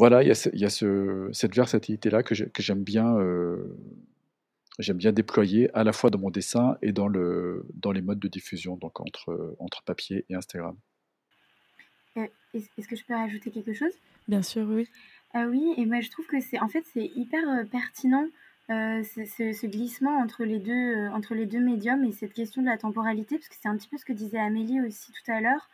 [0.00, 3.76] voilà, il y a, cette versatilité-là que j'aime bien, euh,
[4.78, 8.18] j'aime bien déployer à la fois dans mon dessin et dans, le, dans les modes
[8.18, 10.74] de diffusion, donc entre, entre papier et Instagram.
[12.16, 13.92] Euh, est-ce que je peux rajouter quelque chose?
[14.26, 14.88] Bien sûr, oui.
[15.34, 18.26] Ah oui, et moi je trouve que c'est en fait c'est hyper euh, pertinent
[18.70, 23.36] ce, glissement entre les deux entre les deux médiums et cette question de la temporalité
[23.36, 25.68] parce que c'est un petit peu ce que disait Amélie aussi tout à l'heure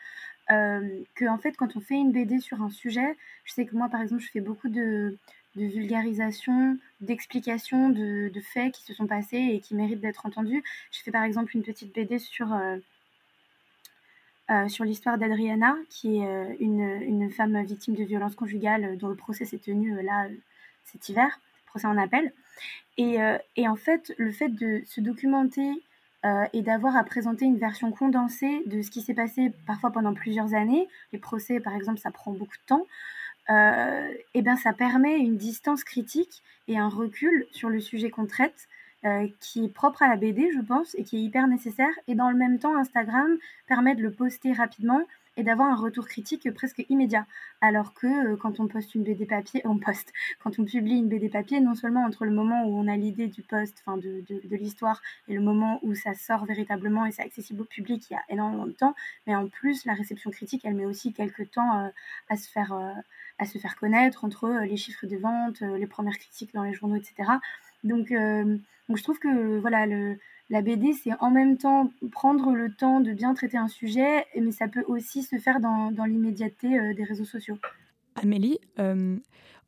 [0.52, 3.74] euh, que en fait quand on fait une BD sur un sujet, je sais que
[3.74, 5.18] moi par exemple je fais beaucoup de,
[5.56, 10.62] vulgarisation, d'explication de, faits qui se sont passés et qui méritent d'être entendus.
[10.92, 12.76] Je fais par exemple une petite BD sur, euh,
[14.50, 19.16] euh, sur l'histoire d'Adriana, qui est une, une, femme victime de violences conjugales dont le
[19.16, 20.28] procès s'est tenu là
[20.84, 22.32] cet hiver, procès en appel.
[22.98, 23.16] Et,
[23.56, 25.82] et, en fait, le fait de se documenter
[26.24, 30.14] euh, et d'avoir à présenter une version condensée de ce qui s'est passé parfois pendant
[30.14, 30.88] plusieurs années.
[31.12, 32.86] Les procès, par exemple, ça prend beaucoup de temps.
[33.50, 38.26] Euh, et bien, ça permet une distance critique et un recul sur le sujet qu'on
[38.26, 38.66] traite
[39.04, 41.92] euh, qui est propre à la BD, je pense, et qui est hyper nécessaire.
[42.08, 43.36] Et dans le même temps, Instagram
[43.68, 45.00] permet de le poster rapidement
[45.36, 47.26] et d'avoir un retour critique presque immédiat.
[47.60, 51.08] Alors que euh, quand on poste une BD papier, on poste, quand on publie une
[51.08, 54.22] BD papier, non seulement entre le moment où on a l'idée du post, enfin de,
[54.28, 58.14] de, l'histoire, et le moment où ça sort véritablement et c'est accessible au public, il
[58.14, 58.94] y a énormément de temps,
[59.26, 61.88] mais en plus, la réception critique, elle met aussi quelques temps euh,
[62.28, 62.92] à, se faire, euh,
[63.38, 66.96] à se faire connaître entre les chiffres de vente, les premières critiques dans les journaux,
[66.96, 67.30] etc.
[67.84, 68.12] Donc,
[68.88, 73.00] donc je trouve que voilà, le, la BD, c'est en même temps prendre le temps
[73.00, 77.04] de bien traiter un sujet, mais ça peut aussi se faire dans, l'immédiateté euh, des
[77.04, 77.58] réseaux sociaux.
[78.14, 79.16] Amélie, euh,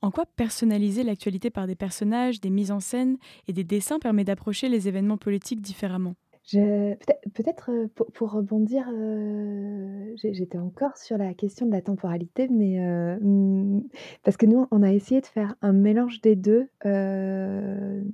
[0.00, 4.24] en quoi personnaliser l'actualité par des personnages, des mises en scène et des dessins permet
[4.24, 6.14] d'approcher les événements politiques différemment?
[6.56, 13.18] Peut-être, euh, pour rebondir, euh, j'étais encore sur la question de la temporalité, mais euh,
[13.20, 13.88] mmh,
[14.24, 16.68] parce que nous, on a essayé de faire un mélange des deux,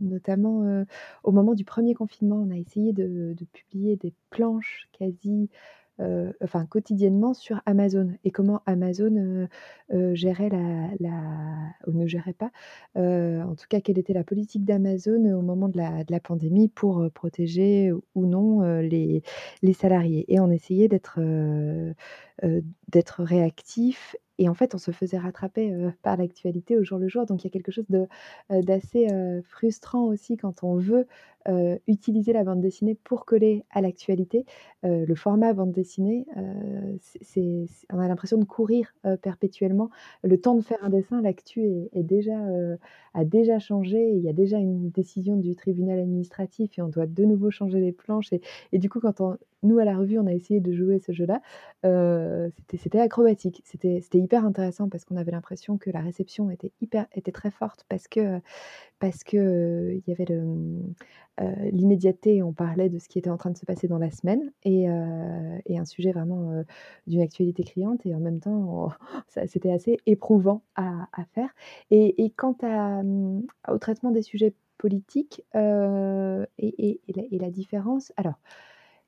[0.00, 0.84] notamment,
[1.22, 2.36] au moment du premier confinement.
[2.36, 5.50] On a essayé de de publier des planches quasi
[6.00, 6.32] euh,
[6.68, 9.46] quotidiennement sur Amazon et comment Amazon, euh,
[9.92, 10.88] euh, gérait la
[11.86, 12.50] ou ne gérait pas,
[12.96, 16.68] en tout cas quelle était la politique d'Amazon au moment de la de la pandémie
[16.68, 19.22] pour, protéger ou non, les
[19.72, 20.24] salariés.
[20.28, 21.20] Et on essayait d'être
[23.22, 27.26] réactif et en fait, on se faisait rattraper, par l'actualité au jour le jour.
[27.26, 27.86] Donc il y a quelque chose
[28.50, 29.08] d'assez,
[29.44, 31.06] frustrant aussi quand on veut,
[31.86, 34.44] utiliser la bande dessinée pour coller à l'actualité.
[34.82, 36.26] le format bande dessinée,
[37.00, 39.90] c'est on a l'impression de courir, perpétuellement.
[40.22, 42.38] Le temps de faire un dessin, l'actu est déjà,
[43.14, 44.12] a déjà changé.
[44.14, 47.80] Il y a déjà une décision du tribunal administratif et on doit de nouveau changer
[47.80, 48.32] les planches
[48.72, 51.12] et du coup, quand on nous, à la revue, on a essayé de jouer ce
[51.12, 51.40] jeu-là.
[52.70, 53.62] c'était acrobatique.
[53.64, 57.84] C'était hyper intéressant parce qu'on avait l'impression que la réception était hyper était très forte
[57.88, 58.40] parce que
[59.00, 60.94] parce que, il y avait mmh,
[61.72, 64.52] l'immédiateté, on parlait de ce qui était en train de se passer dans la semaine
[64.62, 66.64] et un sujet vraiment,
[67.06, 68.90] d'une actualité criante et en même temps,
[69.46, 71.50] c'était assez éprouvant à faire
[71.90, 72.56] et quant
[73.68, 78.38] au traitement des sujets politiques, et la différence alors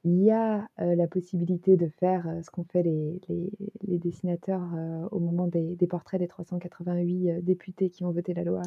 [0.07, 4.63] il y a, la possibilité de faire, ce qu'ont fait les dessinateurs,
[5.11, 8.63] au moment des des portraits des 388, députés qui ont voté la loi,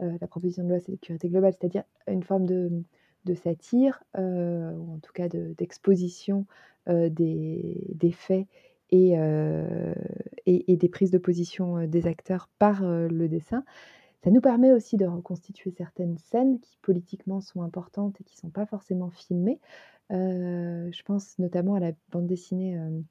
[0.00, 2.82] la proposition de loi sécurité globale, c'est-à-dire une forme de,
[3.34, 6.46] satire, ou en tout cas d'exposition,
[6.88, 8.46] des faits
[8.90, 9.16] et
[10.76, 13.64] des prises de position, des acteurs par, le dessin.
[14.24, 18.50] Ça nous permet aussi de reconstituer certaines scènes qui politiquement sont importantes et qui sont
[18.50, 19.60] pas forcément filmées.
[20.12, 23.04] Heu, je pense notamment à la bande dessinée, hem,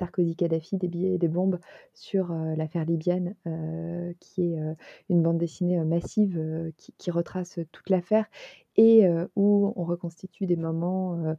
[0.00, 1.58] Sarkozy-Kadhafi, des billets et des bombes
[1.94, 4.76] sur, heu, l'affaire libyenne, heu, qui est, heu,
[5.10, 6.40] une bande dessinée, massive,
[6.98, 8.26] qui retrace, toute l'affaire
[8.76, 11.34] et où on reconstitue des moments,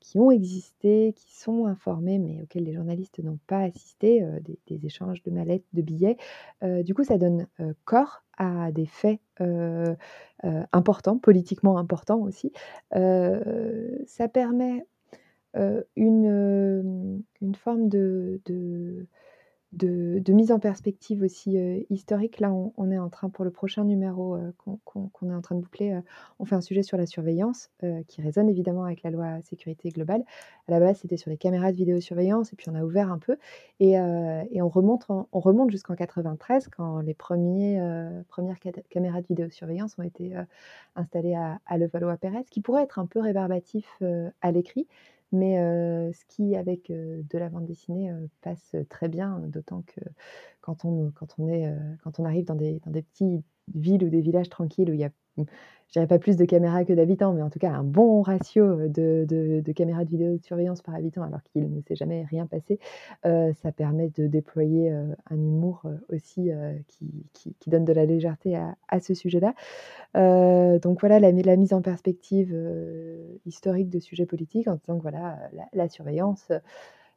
[0.00, 4.22] qui ont existé, qui sont informés, mais auxquels les journalistes n'ont pas assisté,
[4.66, 6.16] des échanges de mallettes, de billets.
[6.84, 7.46] Du coup, ça donne,
[7.84, 9.20] corps à des faits,
[10.72, 12.52] importants, politiquement importants aussi.
[12.92, 14.86] Ça permet,
[15.58, 18.40] heu, une, une forme de
[19.72, 22.40] de de mise en perspective aussi, heu, historique.
[22.40, 26.00] Là, on est en train pour le prochain numéro, qu'on est en train de boucler,
[26.38, 27.70] on fait un sujet sur la surveillance,
[28.06, 30.24] qui résonne évidemment avec la loi sécurité globale.
[30.68, 33.18] À la base, c'était sur les caméras de vidéosurveillance et puis on a ouvert un
[33.18, 33.36] peu
[33.80, 37.78] et et on remonte on remonte jusqu'en 93 quand les premiers,
[38.28, 38.58] premières
[38.90, 40.32] caméras de vidéosurveillance ont été,
[40.96, 44.02] installées à à Levallois-Perret, ce qui pourrait être un peu rébarbatif,
[44.40, 44.86] à l'écrit.
[45.32, 45.56] Mais
[46.12, 48.10] ce qui avec, de la bande dessinée,
[48.40, 50.00] passe très bien, d'autant que
[50.60, 51.70] quand on quand on est,
[52.02, 55.00] quand on arrive dans des dans des petites villes ou des villages tranquilles où il
[55.00, 55.10] y a,
[55.88, 58.88] je dirais pas plus de caméras que d'habitants, mais en tout cas un bon ratio,
[58.88, 62.78] de de de caméras de vidéosurveillance par habitant alors qu'il ne s'est jamais rien passé,
[63.24, 66.50] ça permet de déployer, un humour, aussi,
[67.32, 69.54] qui donne de la légèreté à ce sujet-là.
[70.78, 72.54] Donc voilà la mise en perspective,
[73.46, 75.38] historique de sujets politiques en disant que voilà,
[75.72, 76.52] la surveillance,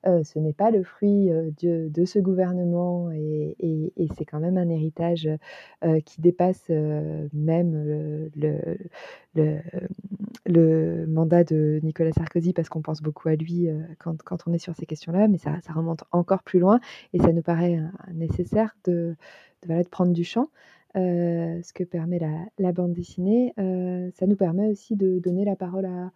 [0.08, 1.30] heu, ce n'est pas le fruit,
[1.62, 3.56] de de ce gouvernement et
[4.18, 5.28] c'est quand même un héritage,
[5.86, 8.30] heu, qui dépasse, même
[10.46, 13.68] le mandat de Nicolas Sarkozy parce qu'on pense beaucoup à lui,
[14.00, 16.80] quand on est sur ces questions-là, mais ça remonte encore plus loin
[17.14, 17.80] et ça nous paraît,
[18.14, 19.16] nécessaire de
[19.68, 20.50] de de prendre du champ.
[20.96, 22.20] Ce que permet
[22.60, 23.54] la bande dessinée,
[24.16, 26.12] ça nous permet aussi de donner la parole à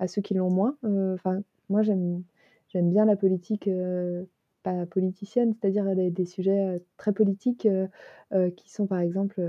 [0.00, 0.76] à ceux qui l'ont moins.
[1.14, 2.22] Enfin, moi j'aime
[2.68, 4.28] j'aime bien la politique, heu,
[4.62, 7.68] pas politicienne, c'est-à-dire des des sujets, très politiques,
[8.56, 9.40] qui sont par exemple,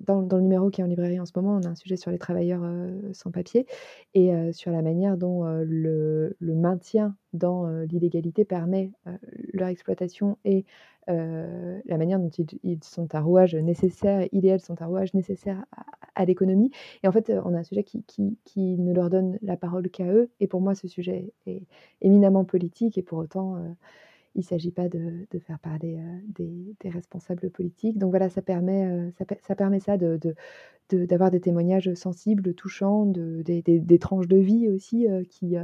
[0.00, 2.10] dans le numéro qui est en librairie en ce moment, on a un sujet sur
[2.10, 2.62] les travailleurs,
[3.12, 3.66] sans papier
[4.14, 8.92] et sur la manière dont, le le maintien dans, l'illégalité permet,
[9.54, 10.64] leur exploitation et
[11.08, 15.64] heu, la manière dont ils ils sont un rouage nécessaire, idéal sont un rouage nécessaire
[16.14, 16.70] à l'économie.
[17.02, 18.04] Et en fait, on a un sujet qui
[18.44, 20.30] qui ne leur donne la parole qu'à eux.
[20.40, 21.62] Et pour moi ce sujet est
[22.00, 22.98] éminemment politique.
[22.98, 23.56] Et pour autant,
[24.34, 25.98] il ne s'agit pas de, de faire parler
[26.28, 27.98] des, des, responsables politiques.
[27.98, 30.18] Donc voilà, ça permet ça, permet ça de,
[30.90, 35.56] de, d'avoir des témoignages sensibles, touchants, de, des, des, tranches de vie aussi qui,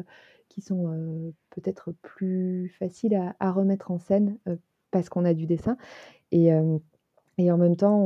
[0.48, 4.38] qui sont peut-être plus faciles à, remettre en scène
[4.94, 5.76] parce qu'on a du dessin.
[6.30, 7.98] Et, en même temps,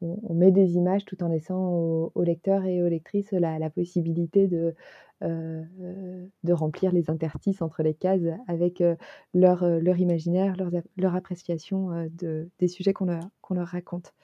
[0.00, 1.70] on, met des images tout en laissant
[2.14, 4.74] aux, lecteurs et aux lectrices la, possibilité de,
[5.22, 5.62] euh,
[6.42, 8.96] de remplir les interstices entre les cases avec euh,
[9.34, 10.56] leur, euh, imaginaire,
[10.96, 14.14] leur, appréciation de, des sujets qu'on leur raconte.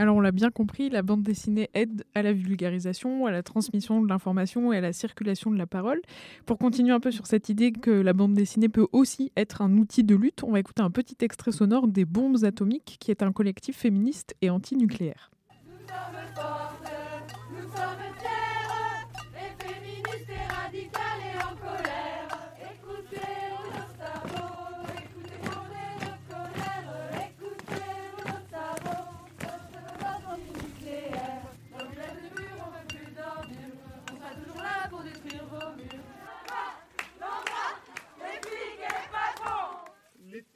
[0.00, 4.00] Alors on l'a bien compris, la bande dessinée aide à la vulgarisation, à la transmission
[4.00, 6.00] de l'information et à la circulation de la parole.
[6.46, 9.76] Pour continuer un peu sur cette idée que la bande dessinée peut aussi être un
[9.76, 13.22] outil de lutte, on va écouter un petit extrait sonore des Bombes Atomiques, qui est
[13.22, 15.30] un collectif féministe et anti-nucléaire.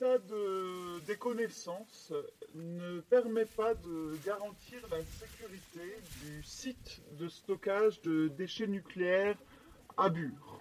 [0.05, 2.13] De déconnaissance
[2.55, 9.39] ne permet pas de garantir la sécurité du site de stockage de déchets nucléaires
[9.97, 10.61] à Bure.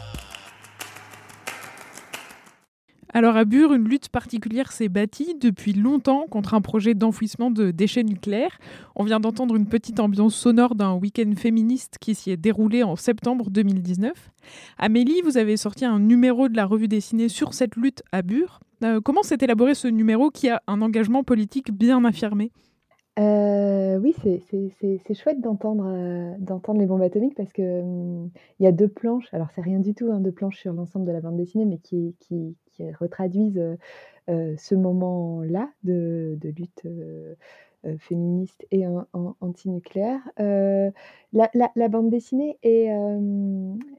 [3.21, 7.69] Alors à Bure, une lutte particulière s'est bâtie depuis longtemps contre un projet d'enfouissement de
[7.69, 8.57] déchets nucléaires.
[8.95, 12.95] On vient d'entendre une petite ambiance sonore d'un week-end féministe qui s'y est déroulé en
[12.95, 14.11] septembre 2019.
[14.79, 18.59] Amélie, vous avez sorti un numéro de la revue dessinée sur cette lutte à Bure.
[18.83, 22.51] Euh, comment s'est élaboré ce numéro qui a un engagement politique bien affirmé?
[23.19, 28.67] Euh, oui, c'est chouette d'entendre euh, d'entendre les bombes atomiques parce que hum, il y
[28.67, 29.27] a deux planches.
[29.33, 31.77] Alors c'est rien du tout, hein, deux planches sur l'ensemble de la bande dessinée, mais
[31.77, 32.15] qui,
[32.99, 33.77] retraduisent
[34.27, 36.83] ce moment-là de, lutte
[37.99, 38.85] féministe et
[39.41, 40.21] anti-nucléaire.
[40.37, 42.89] La, la, bande dessinée est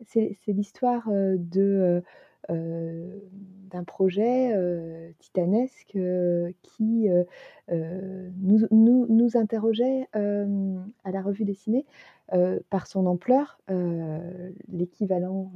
[0.07, 2.03] c'est l'histoire de
[2.49, 5.99] d'un projet titanesque
[6.63, 7.09] qui
[7.71, 11.87] nous, interrogeait à la revue dessinée
[12.71, 13.61] par son ampleur,
[14.69, 15.53] l'équivalent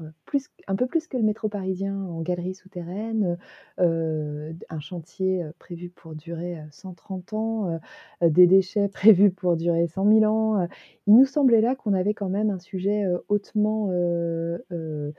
[0.66, 3.38] un peu plus que le métro parisien en galerie souterraine,
[3.78, 7.80] un chantier prévu pour durer 130 ans,
[8.22, 10.68] des déchets prévus pour durer 100 000 ans.
[11.06, 15.12] il nous semblait là qu'on avait quand même un sujet hautement euh,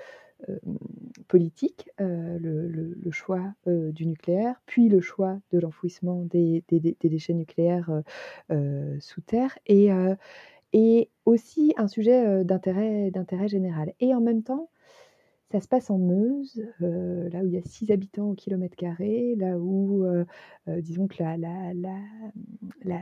[1.28, 7.92] politique, euh, le, choix euh, du nucléaire, puis le choix de l'enfouissement des, déchets nucléaires
[9.00, 13.94] sous terre, et aussi un sujet d'intérêt général.
[14.00, 14.70] Et en même temps,
[15.52, 18.76] ça se passe en Meuse, euh, là où il y a 6 habitants au kilomètre
[18.76, 20.26] carré, là où, euh,
[20.68, 21.76] euh, disons que la la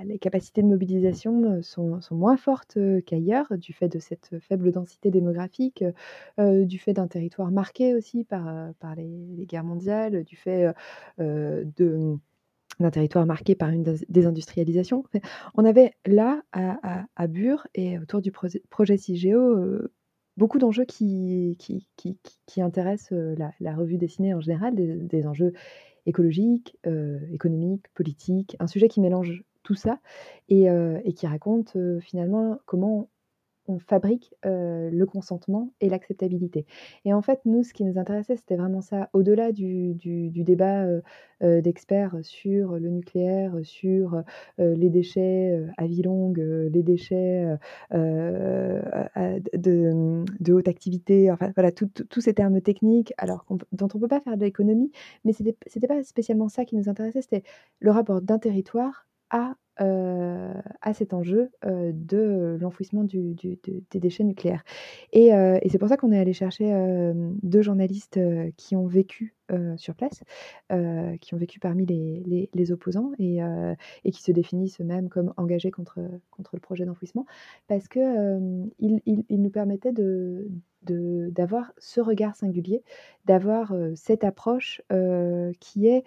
[0.03, 5.83] les capacités de mobilisation, sont moins fortes, qu'ailleurs, du fait de cette faible densité démographique,
[6.39, 10.73] du fait d'un territoire marqué aussi par, les guerres mondiales, du fait,
[11.17, 15.03] d'un territoire marqué par une désindustrialisation.
[15.55, 19.87] on avait là, à à Bure et autour du projet CIGEO,
[20.37, 21.57] beaucoup d'enjeux qui,
[22.57, 23.17] intéressent
[23.59, 25.53] la, revue dessinée en général, des, enjeux
[26.05, 26.77] écologiques,
[27.31, 29.99] économiques, politiques, un sujet qui mélange tout ça
[30.49, 30.67] et
[31.15, 33.09] qui raconte finalement comment
[33.67, 36.65] on fabrique le consentement et l'acceptabilité.
[37.03, 39.09] Et en fait, nous, ce qui nous intéressait, c'était vraiment ça.
[39.13, 40.85] Au-delà du, débat
[41.41, 44.23] d'experts sur le nucléaire, sur
[44.57, 47.57] les déchets à vie longue, les déchets
[49.53, 54.21] de, haute activité, enfin voilà, tous ces termes techniques, alors dont on ne peut pas
[54.21, 54.91] faire de l'économie,
[55.23, 57.43] mais ce n'était pas spécialement ça qui nous intéressait, c'était
[57.79, 63.27] le rapport d'un territoire à à cet enjeu de l'enfouissement des
[63.93, 64.63] déchets nucléaires.
[65.11, 66.73] Et, et c'est pour ça qu'on est allé chercher
[67.43, 68.19] deux journalistes
[68.55, 69.35] qui ont vécu
[69.75, 70.23] sur place,
[71.19, 73.39] qui ont vécu parmi les, les, opposants et,
[74.05, 75.99] et, qui se définissent eux-mêmes comme engagés contre,
[76.31, 77.25] contre le projet d'enfouissement,
[77.67, 80.47] parce qu'ils il, il nous permettaient de,
[80.83, 82.81] d'avoir ce regard singulier,
[83.25, 84.81] d'avoir cette approche
[85.59, 86.05] qui est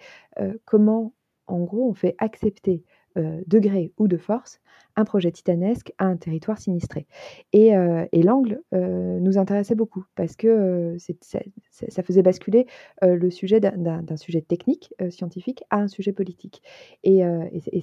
[0.65, 1.13] comment,
[1.45, 2.83] en gros, on fait accepter
[3.17, 4.59] euh, de gré ou de force,
[4.99, 7.07] un projet titanesque à un territoire sinistré.
[7.53, 12.67] Et, euh, l'angle euh, nous intéressait beaucoup parce que ça, faisait basculer
[13.01, 16.61] le sujet d'un sujet technique, scientifique, à un sujet politique.
[17.03, 17.21] Et,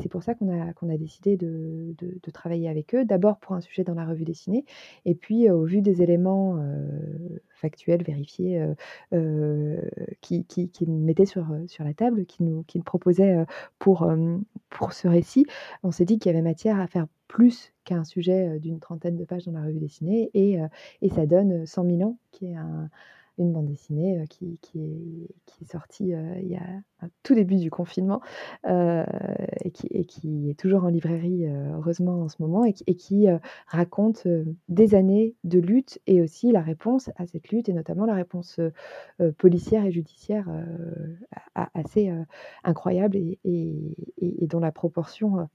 [0.00, 1.94] c'est pour ça qu'on a, décidé de,
[2.32, 4.64] travailler avec eux, d'abord pour un sujet dans la revue dessinée,
[5.06, 6.60] et puis au vu des éléments
[7.54, 8.62] factuels, vérifiés,
[10.20, 13.46] qui, qui mettaient sur, sur la table, qui nous, qui nous proposaient
[13.78, 14.06] pour,
[14.68, 15.46] pour ce récit,
[15.82, 19.24] on s'est dit qu'il y avait matière à faire plus qu'un sujet d'une trentaine de
[19.24, 20.59] pages dans la revue dessinée, et,
[21.02, 22.88] et ça donne 100 000 ans, qui est un,
[23.38, 25.28] une bande dessinée qui, qui,
[25.61, 28.20] est, sortie il y a tout début du confinement
[28.64, 33.26] et, qui, et, qui, est toujours en librairie, heureusement, en ce moment, et, qui
[33.66, 34.26] raconte
[34.68, 38.61] des années de lutte et aussi la réponse à cette lutte, et notamment la réponse
[39.38, 40.48] policière et judiciaire
[41.54, 42.12] assez
[42.64, 45.48] incroyable et, et, dont la proportion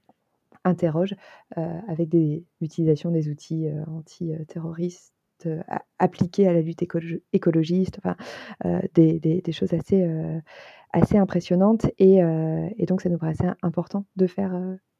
[0.64, 1.14] interroge
[1.56, 5.14] avec des, l'utilisation des outils antiterroristes
[5.46, 5.60] euh,
[5.98, 6.82] appliquées à la lutte
[7.32, 8.16] écologiste, enfin,
[8.64, 10.40] euh, des, choses assez, euh,
[11.14, 11.86] impressionnantes.
[11.98, 12.20] Et,
[12.86, 14.52] donc, ça nous paraissait important de faire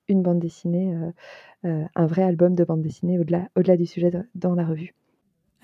[0.07, 0.95] une bande dessinée,
[1.65, 4.95] un vrai album de bande dessinée au-delà au -delà du sujet dans la revue.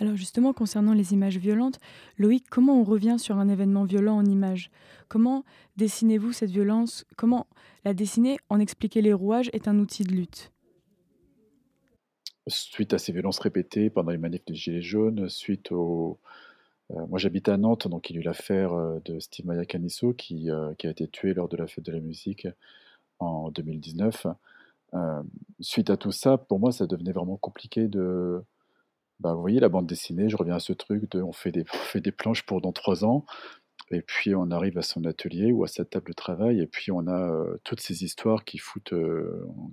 [0.00, 1.80] Alors justement, concernant les images violentes,
[2.18, 4.70] Loïc, comment on revient sur un événement violent en images
[5.08, 5.44] Comment
[5.76, 7.04] dessinez-vous cette violence?
[7.16, 7.46] Comment
[7.84, 10.52] la dessiner en expliquer les rouages est un outil de lutte?
[12.46, 16.18] Suite à ces violences répétées pendant les manifs des Gilets jaunes, suite au...
[16.90, 19.66] Euh, moi j'habite à Nantes, donc il y a eu l'affaire euh, de Steve Maya
[19.66, 22.46] Canisso euh, qui, a été tué lors de la fête de la musique
[23.18, 24.28] en 2019.
[25.60, 28.42] suite à tout ça, pour moi ça devenait vraiment compliqué de...
[29.20, 31.64] Bah, vous voyez la bande dessinée, je reviens à ce truc de on fait des,
[31.72, 33.24] on fait des planches pour dans trois ans.
[33.90, 36.92] Et puis on arrive à son atelier ou à sa table de travail, et puis
[36.92, 38.94] on a toutes ces histoires qui foutent,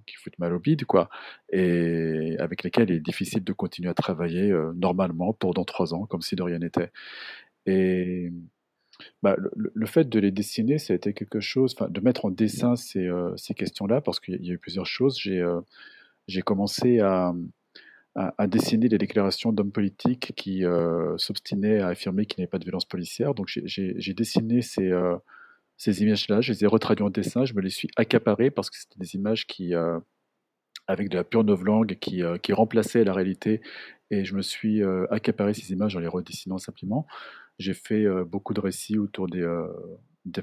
[0.05, 1.09] qui foutent mal au bide, quoi,
[1.51, 6.21] et avec lesquelles il est difficile de continuer à travailler normalement pendant trois ans, comme
[6.21, 6.91] si de rien n'était.
[7.65, 8.31] Et
[9.21, 12.75] bah, le, fait de les dessiner, ça a été quelque chose, de mettre en dessin
[12.77, 15.19] ces, ces questions-là, parce qu'il y a eu plusieurs choses.
[15.19, 17.33] J'ai commencé à
[18.15, 22.59] à, dessiner des déclarations d'hommes politiques qui euh, s'obstinaient à affirmer qu'il n'y avait pas
[22.59, 23.33] de violence policière.
[23.33, 25.17] Donc j'ai dessiné ces, euh,
[25.75, 28.77] ces images-là, je les ai retraduites en dessin, je me les suis accaparées parce que
[28.77, 29.99] c'était des images qui, euh,
[30.87, 33.61] avec de la pure novlangue, qui, qui remplaçaient la réalité.
[34.11, 37.07] Et je me suis accaparé ces images en les redessinant simplement.
[37.57, 39.45] J'ai fait beaucoup de récits autour des,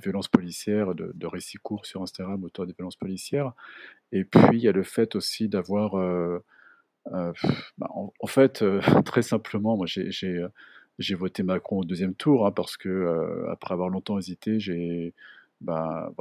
[0.03, 3.53] violences policières, de, récits courts sur Instagram autour des violences policières.
[4.11, 6.41] Et puis il y a le fait aussi d'avoir euh,
[7.11, 10.49] bah, en, fait, euh, très simplement, moi j'ai euh,
[10.99, 15.15] j'ai voté Macron au deuxième tour hein, parce que après avoir longtemps hésité, j'ai
[15.61, 16.13] bah,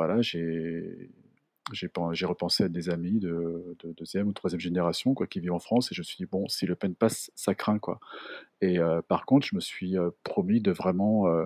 [1.74, 5.96] j'ai repensé à des amis de, deuxième ou troisième génération qui vivent en France et
[5.96, 8.00] je me suis dit bon si Le Pen passe ça craint quoi.
[8.62, 11.46] Et par contre je me suis promis de vraiment euh,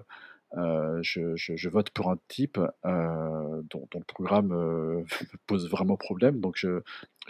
[0.53, 5.03] je, vote pour un type euh, dont, le programme euh,
[5.47, 6.39] pose vraiment problème.
[6.39, 6.81] Donc, je,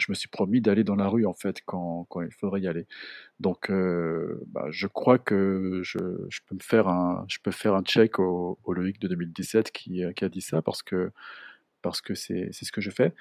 [0.08, 2.86] me suis promis d'aller dans la rue, en fait, quand, il faudrait y aller.
[3.40, 8.18] Donc, bah, je crois que je, peux me faire un, je peux faire un check
[8.18, 11.10] au, Loïc de 2017 qui, a dit ça, parce que
[11.82, 13.14] parce que c'est ce que je fais.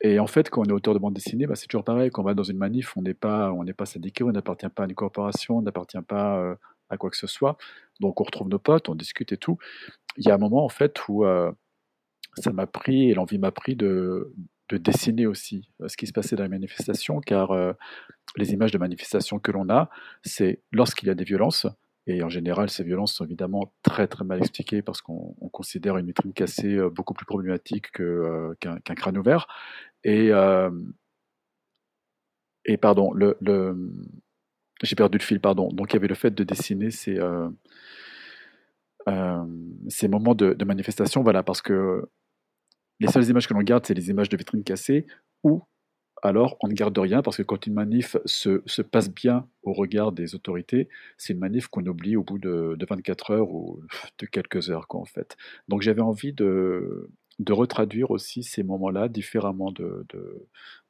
[0.00, 2.10] Et en fait, quand on est auteur de bande dessinée, bah, c'est toujours pareil.
[2.10, 4.68] Quand on va dans une manif, on n'est pas, on n'est pas syndiqué, on n'appartient
[4.68, 6.56] pas à une corporation, on n'appartient pas
[6.90, 7.56] à quoi que ce soit.
[8.00, 9.58] Donc on retrouve nos potes, on discute et tout.
[10.16, 11.52] Il y a un moment en fait où euh,
[12.36, 14.32] ça m'a pris et l'envie m'a pris de,
[14.70, 17.72] dessiner aussi euh, ce qui se passait dans les manifestations, car euh,
[18.36, 19.88] les images de manifestations que l'on a,
[20.22, 21.66] c'est lorsqu'il y a des violences,
[22.06, 26.06] et en général, ces violences sont évidemment très très mal expliquées parce qu'on considère une
[26.06, 29.46] vitrine cassée beaucoup plus problématique qu'un crâne ouvert.
[30.02, 30.30] Et,
[32.66, 33.38] et pardon, le,
[34.82, 35.68] j'ai perdu le fil, pardon.
[35.68, 37.48] Donc il y avait le fait de dessiner ces, euh,
[39.08, 39.44] euh,
[39.88, 42.08] ces moments de, manifestation, voilà, parce que
[43.00, 45.06] les seules images que l'on garde, c'est les images de vitrines cassées,
[45.42, 45.62] ou
[46.22, 49.74] alors on ne garde rien, parce que quand une manif se, se passe bien au
[49.74, 53.80] regard des autorités, c'est une manif qu'on oublie au bout de, de, 24 heures ou
[54.18, 55.36] de quelques heures, quoi, en fait.
[55.68, 60.06] Donc j'avais envie de, de retraduire aussi ces moments-là différemment de,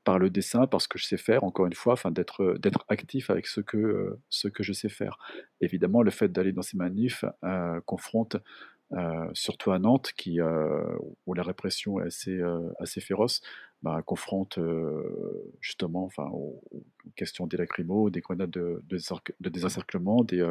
[0.05, 3.61] par le dessin, parce que je sais faire, encore une fois, d'être, actif avec ce
[3.61, 5.19] que, euh, ce que je sais faire.
[5.61, 8.37] Évidemment, le fait d'aller dans ces manifs euh, confronte,
[8.93, 10.13] euh, surtout à Nantes,
[11.27, 12.29] où la répression est
[12.79, 13.41] assez, féroce,
[13.83, 14.59] bah, confronte
[15.61, 16.63] justement enfin, aux,
[17.17, 20.47] questions des lacrymos, des grenades de, de désencerc- de désencerclement, des,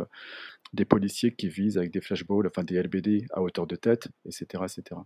[0.73, 4.63] des policiers qui visent avec des flashballs, enfin des LBD à hauteur de tête, etc.
[4.65, 5.01] etc.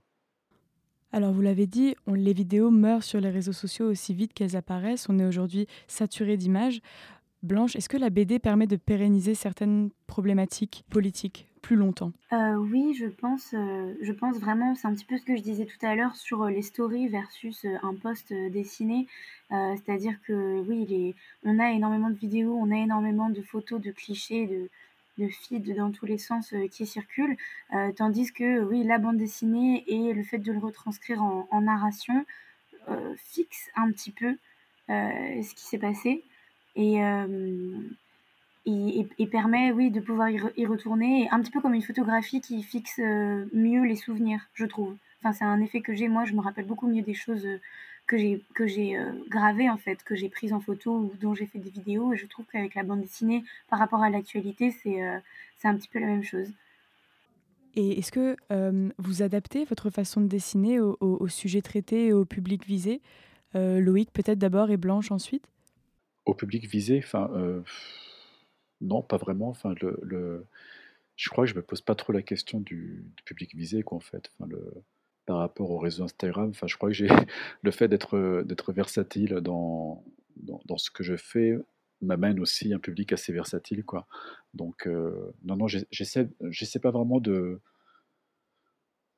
[1.12, 5.08] Alors vous l'avez dit, les vidéos meurent sur les réseaux sociaux aussi vite qu'elles apparaissent.
[5.10, 6.82] On est aujourd'hui saturé d'images.
[7.44, 12.12] Blanche, est-ce que la BD permet de pérenniser certaines problématiques politiques plus longtemps?
[12.34, 15.42] Euh, oui, je pense, euh, je pense vraiment, c'est un petit peu ce que je
[15.42, 19.08] disais tout à l'heure sur euh, les stories versus un post dessiné.
[19.50, 24.46] C'est-à-dire que oui, on a énormément de vidéos, on a énormément de photos, de clichés,
[24.46, 24.70] de,
[25.18, 27.38] de feeds dans tous les sens euh, qui circulent.
[27.74, 32.26] Euh, tandis que oui, la bande dessinée et le fait de le retranscrire en, narration
[32.90, 34.38] euh, fixe un petit peu
[34.90, 36.24] ce qui s'est passé.
[36.78, 37.00] Et,
[38.66, 41.82] et, et- et permet, oui, de pouvoir y, y retourner, un petit peu comme une
[41.82, 44.96] photographie qui fixe mieux les souvenirs, je trouve.
[45.20, 47.48] Enfin, c'est un effet que j'ai, moi, je me rappelle beaucoup mieux des choses
[48.08, 51.36] que j'ai que j'ai euh, gravées, en fait, que j'ai prises en photo ou dont
[51.36, 54.72] j'ai fait des vidéos, et je trouve qu'avec la bande dessinée, par rapport à l'actualité,
[54.72, 55.18] c'est euh,
[55.58, 56.48] c'est un petit peu la même chose.
[57.76, 62.08] Et est-ce que euh, vous adaptez votre façon de dessiner au, au- au sujet traité
[62.08, 63.02] et au public visé?
[63.56, 65.46] Euh, Loïc peut-être d'abord et Blanche ensuite?
[66.26, 67.62] Au public visé, enfin, euh,
[68.82, 69.50] non, pas vraiment.
[69.50, 70.46] Enfin, le, le-
[71.16, 73.98] je crois que je me pose pas trop la question du, du public visé, quoi,
[73.98, 74.30] en fait.
[74.40, 74.74] Enfin, le,
[75.28, 77.08] par rapport au réseau Instagram, enfin, je crois que j'ai
[77.62, 80.04] le fait d'être d'être versatile dans,
[80.38, 81.58] dans, ce que je fais
[82.02, 84.08] m'amène aussi un public assez versatile, quoi.
[84.54, 87.60] Donc, euh, non, non, j'essaie, j'essaie pas vraiment de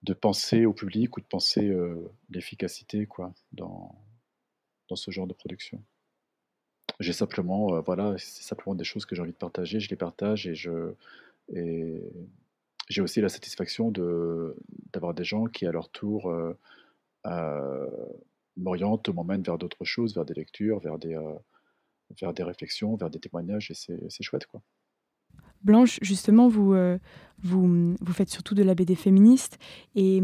[0.03, 3.95] de penser au public ou de penser euh, l'efficacité, quoi, dans
[4.89, 5.83] dans ce genre de production.
[6.99, 9.95] J'ai simplement, euh, voilà, c'est simplement des choses que j'ai envie de partager, je les
[9.95, 10.93] partage et je
[11.53, 12.01] et
[12.89, 14.55] j'ai aussi la satisfaction de
[14.91, 16.57] d'avoir des gens qui à leur tour euh,
[17.25, 17.87] euh,
[18.57, 21.35] m'orientent m'emmènent vers d'autres choses, vers des lectures, vers des euh,
[22.19, 24.61] vers des réflexions, vers des témoignages et c'est chouette quoi.
[25.61, 26.97] Blanche, justement, vous, euh,
[27.39, 29.59] vous, vous faites surtout de la BD féministe.
[29.93, 30.21] Et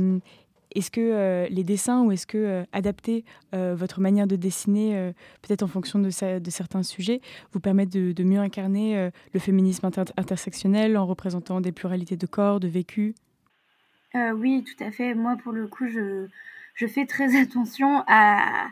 [0.76, 5.12] est-ce que euh, les dessins ou est-ce que euh, adapter euh, votre manière de dessiner,
[5.42, 7.22] peut-être en fonction de, certains sujets,
[7.52, 12.60] vous permettent de, mieux incarner le féminisme inter- intersectionnel en représentant des pluralités de corps,
[12.60, 13.16] de vécus?
[14.16, 15.14] Euh, oui, tout à fait.
[15.14, 16.28] Moi, pour le coup, je,
[16.76, 18.70] je fais très attention à,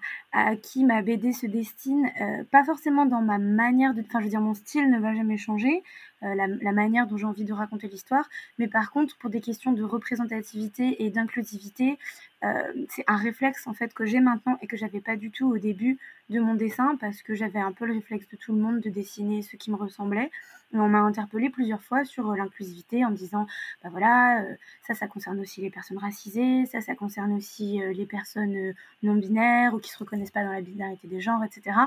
[0.61, 2.09] qui ma BD se destine.
[2.19, 4.01] Euh, pas forcément dans ma manière de...
[4.01, 5.83] Enfin, je veux dire, mon style ne va jamais changer,
[6.23, 8.27] euh, la, la manière dont j'ai envie de raconter l'histoire.
[8.57, 11.99] Mais par contre, pour des questions de représentativité et d'inclusivité,
[12.43, 15.47] euh, c'est un réflexe en fait que j'ai maintenant et que j'avais pas du tout
[15.47, 15.97] au début
[16.29, 18.89] de mon dessin parce que j'avais un peu le réflexe de tout le monde de
[18.89, 20.29] dessiner ce qui me ressemblait.
[20.75, 23.45] On m'a interpellé plusieurs fois sur euh, l'inclusivité en me disant,
[23.83, 24.55] bah voilà, euh,
[24.87, 29.13] ça, ça concerne aussi les personnes racisées, ça, ça concerne aussi euh, les personnes non
[29.15, 31.77] binaires ou qui se reconnaissent pas dans la binarité des genres, etc.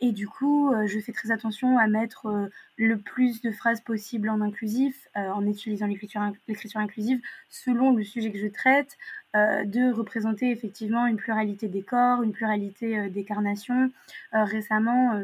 [0.00, 4.40] Et du coup, je fais très attention à mettre le plus de phrases possible en
[4.40, 8.96] inclusif, en utilisant l'écriture inc- l'écriture inclusive selon le sujet que je traite,
[9.34, 13.90] de représenter effectivement une pluralité des corps, une pluralité des carnations.
[14.32, 15.22] Récemment,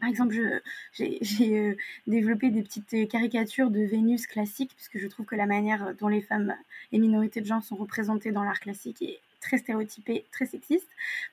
[0.00, 0.34] par exemple,
[0.92, 1.76] j'ai euh,
[2.06, 6.08] développé des petites euh, caricatures de Vénus classique, puisque je trouve que la manière dont
[6.08, 6.54] les femmes
[6.92, 10.88] et minorités de genre sont représentées dans l'art classique est très stéréotypée, très sexiste.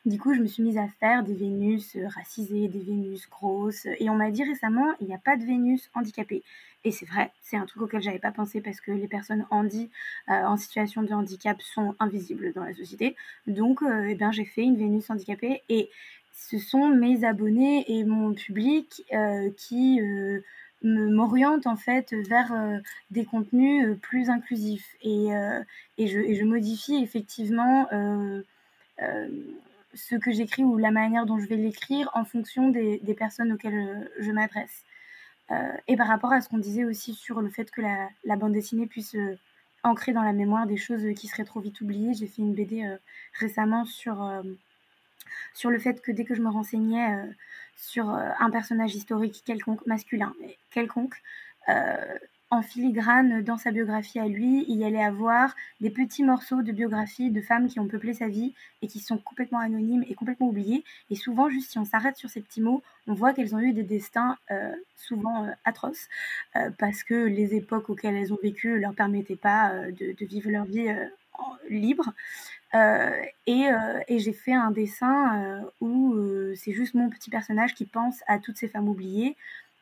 [0.06, 3.88] Du coup, je me suis mise à faire des Vénus euh, racisées, des Vénus grosses.
[4.00, 6.44] Et on m'a dit récemment, il n'y a pas de Vénus handicapée.
[6.84, 9.90] Et c'est vrai, c'est un truc auquel j'avais pas pensé parce que les personnes handi,
[10.28, 13.16] en situation de handicap sont invisibles dans la société.
[13.48, 15.90] Donc, eh ben, j'ai fait une Vénus handicapée et
[16.36, 20.42] ce sont mes abonnés et mon public euh, qui euh,
[20.84, 22.78] m'orientent en fait vers euh,
[23.10, 25.30] des contenus plus inclusifs et,
[25.98, 27.88] et, je, je modifie effectivement
[29.94, 33.54] ce que j'écris ou la manière dont je vais l'écrire en fonction des, des personnes
[33.54, 34.84] auxquelles je m'adresse.
[35.88, 38.54] Et par rapport à ce qu'on disait aussi sur le fait que la, la bande
[38.54, 39.16] dessinée puisse
[39.84, 42.84] ancrer dans la mémoire des choses qui seraient trop vite oubliées, j'ai fait une BD
[43.40, 44.22] récemment sur,
[45.54, 47.26] sur le fait que dès que je me renseignais euh,
[47.76, 50.34] sur euh, un personnage historique quelconque, masculin,
[50.72, 51.16] quelconque,
[51.70, 52.18] euh,
[52.52, 56.72] en filigrane dans sa biographie à lui, il y allait avoir des petits morceaux de
[56.72, 58.54] biographie de femmes qui ont peuplé sa vie
[58.84, 60.84] et qui sont complètement anonymes et complètement oubliées.
[61.10, 63.74] Et souvent, juste si on s'arrête sur ces petits mots, on voit qu'elles ont eu
[63.74, 64.38] des destins
[64.96, 66.08] souvent atroces
[66.78, 70.88] parce que les époques auxquelles elles ont vécu leur permettaient pas de, vivre leur vie
[71.70, 72.14] libre.
[73.48, 73.66] Et,
[74.08, 76.16] et j'ai fait un dessin où
[76.56, 79.36] c'est juste mon petit personnage qui pense à toutes ces femmes oubliées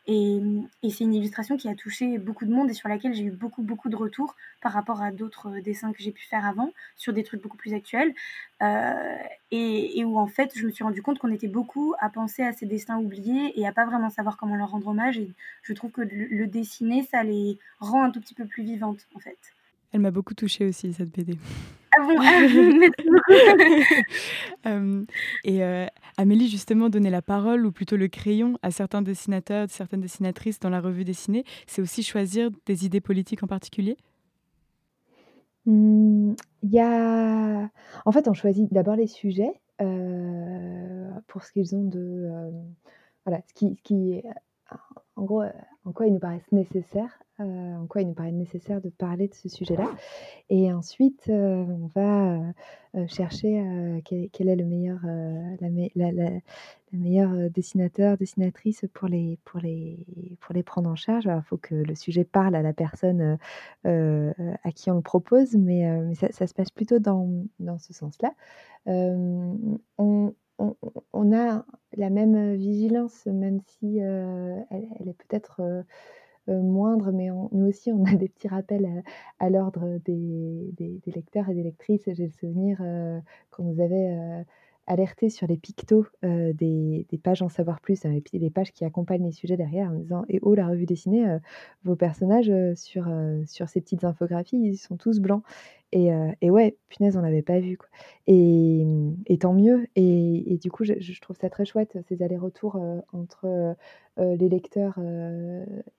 [0.06, 0.42] et,
[0.90, 3.62] c'est une illustration qui a touché beaucoup de monde et sur laquelle j'ai eu beaucoup,
[3.62, 7.24] beaucoup de retours par rapport à d'autres dessins que j'ai pu faire avant, sur des
[7.24, 8.14] trucs beaucoup plus actuels.
[8.62, 9.16] Euh,
[9.52, 12.52] et, où en fait, je me suis rendu compte qu'on était beaucoup à penser à
[12.52, 15.18] ces destins oubliés et à pas vraiment savoir comment leur rendre hommage.
[15.18, 15.32] Et
[15.62, 19.20] je trouve que le, dessiner, ça les rend un tout petit peu plus vivantes, en
[19.20, 19.38] fait.
[19.94, 21.38] Elle m'a beaucoup touchée aussi, cette BD.
[21.96, 22.16] Ah bon
[24.66, 25.06] euh,
[25.44, 25.86] Et euh,
[26.18, 30.70] Amélie, justement, donner la parole, ou plutôt le crayon, à certains dessinateurs, certaines dessinatrices dans
[30.70, 33.98] la revue dessinée, c'est aussi choisir des idées politiques en particulier?
[35.66, 36.34] Mmh,
[36.64, 37.70] Il y a...
[38.06, 42.52] En fait, on choisit d'abord les sujets euh, pour ce qu'ils ont de...
[43.26, 44.22] voilà, ce qui, ce qui,
[45.16, 45.44] en gros,
[45.86, 46.20] en quoi nous
[47.40, 49.90] euh, en quoi il nous paraît nécessaire de parler de ce sujet-là.
[50.50, 52.38] Et ensuite, euh, on va
[52.96, 55.00] euh, chercher quel, est le meilleur,
[55.60, 60.06] la, dessinateur, dessinatrice pour les, pour les,
[60.42, 61.26] pour les prendre en charge.
[61.26, 63.40] il faut que le sujet parle à la personne
[63.84, 67.28] à qui on le propose, mais, ça, se passe plutôt dans,
[67.80, 68.32] ce sens-là.
[71.34, 75.62] A la même vigilance, même si elle, est peut-être
[76.50, 79.04] euh, moindre, mais nous aussi, on a des petits rappels
[79.40, 82.04] à, l'ordre des, lecteurs et des lectrices.
[82.08, 83.20] J'ai le souvenir euh,
[83.52, 84.46] qu'on nous avait
[84.88, 89.58] alerté sur les pictos des, pages en savoir plus, les, pages qui accompagnent les sujets
[89.58, 91.38] derrière, en disant Et oh, la revue dessinée,
[91.84, 93.08] vos personnages sur,
[93.46, 95.44] sur ces petites infographies, ils sont tous blancs.
[95.92, 96.10] Et,
[96.42, 97.78] et ouais, punaise, on l'avait pas vu.
[97.78, 97.88] Quoi.
[98.28, 98.86] Et,
[99.28, 99.88] et tant mieux.
[99.96, 102.80] Et, du coup, je, je, trouve ça très chouette, ces allers-retours
[103.14, 103.76] entre
[104.18, 105.00] les lecteurs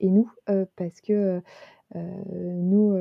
[0.01, 0.31] et nous,
[0.77, 1.41] parce que
[1.95, 2.95] nous,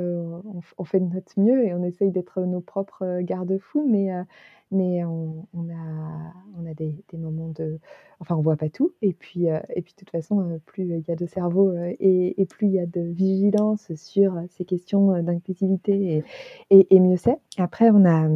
[0.77, 6.73] on, fait de notre mieux et on essaye d'être nos propres garde-fous, mais, on, a,
[6.73, 7.79] des, moments de...
[8.19, 8.93] Enfin, on voit pas tout.
[9.01, 12.67] Et puis, et puis de toute façon, plus il y a de cerveau et, plus
[12.67, 16.23] il y a de vigilance sur ces questions d'inclusivité,
[16.69, 17.37] et, mieux c'est.
[17.57, 18.29] Après, on a...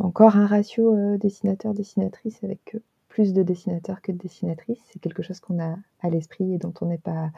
[0.00, 2.76] Encore un ratio dessinateur-dessinatrice avec
[3.10, 4.80] plus de dessinateurs que de dessinatrices.
[4.90, 7.30] C'est quelque chose qu'on a à l'esprit et dont on n'est pas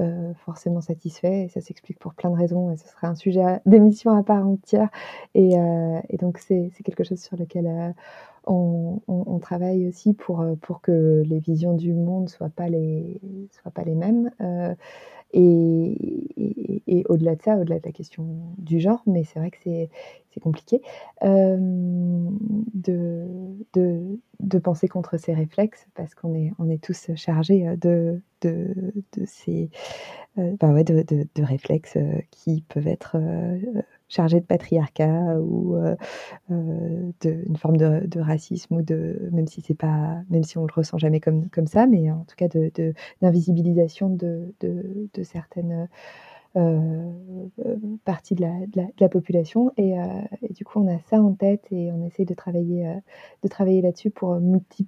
[0.00, 1.44] euh, forcément satisfait.
[1.44, 2.70] Et ça s'explique pour plein de raisons.
[2.72, 4.90] Et ce serait un sujet d'émission à part entière.
[5.34, 7.94] Et, euh, donc, c'est quelque chose sur lequel
[8.48, 13.20] euh, on, travaille aussi pour, pour que les visions du monde ne soient, pas les,
[13.50, 14.30] soient pas les mêmes.
[15.34, 18.24] Et, au-delà de ça, au-delà de la question
[18.58, 19.88] du genre, mais c'est vrai que c'est,
[20.40, 20.80] compliqué
[21.24, 21.56] euh,
[22.74, 23.26] de,
[23.74, 28.94] de, penser contre ces réflexes parce qu'on est, on est tous chargés de, de,
[29.26, 29.70] ces
[30.38, 33.16] euh, bah de, réflexes euh, qui peuvent être
[34.12, 35.96] chargé de patriarcat ou euh,
[36.50, 40.72] euh, d'une forme de, racisme ou de même si c'est pas même si on le
[40.72, 42.70] ressent jamais comme comme ça mais en tout cas de
[43.20, 45.88] d'invisibilisation de, de, certaines
[46.56, 47.10] euh,
[48.04, 49.72] parties de la, de la, population.
[49.78, 49.94] Et,
[50.50, 52.94] du coup on a ça en tête et on essaie de travailler
[53.42, 54.38] de travailler là-dessus pour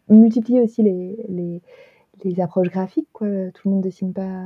[0.08, 1.62] multiplier aussi les
[2.22, 3.08] les approches graphiques.
[3.12, 3.28] Quoi.
[3.54, 4.44] Tout le monde dessine pas,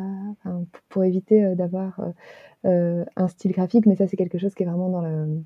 [0.89, 2.01] pour éviter d'avoir
[2.65, 5.43] euh, un style graphique, mais ça c'est quelque chose qui est vraiment dans le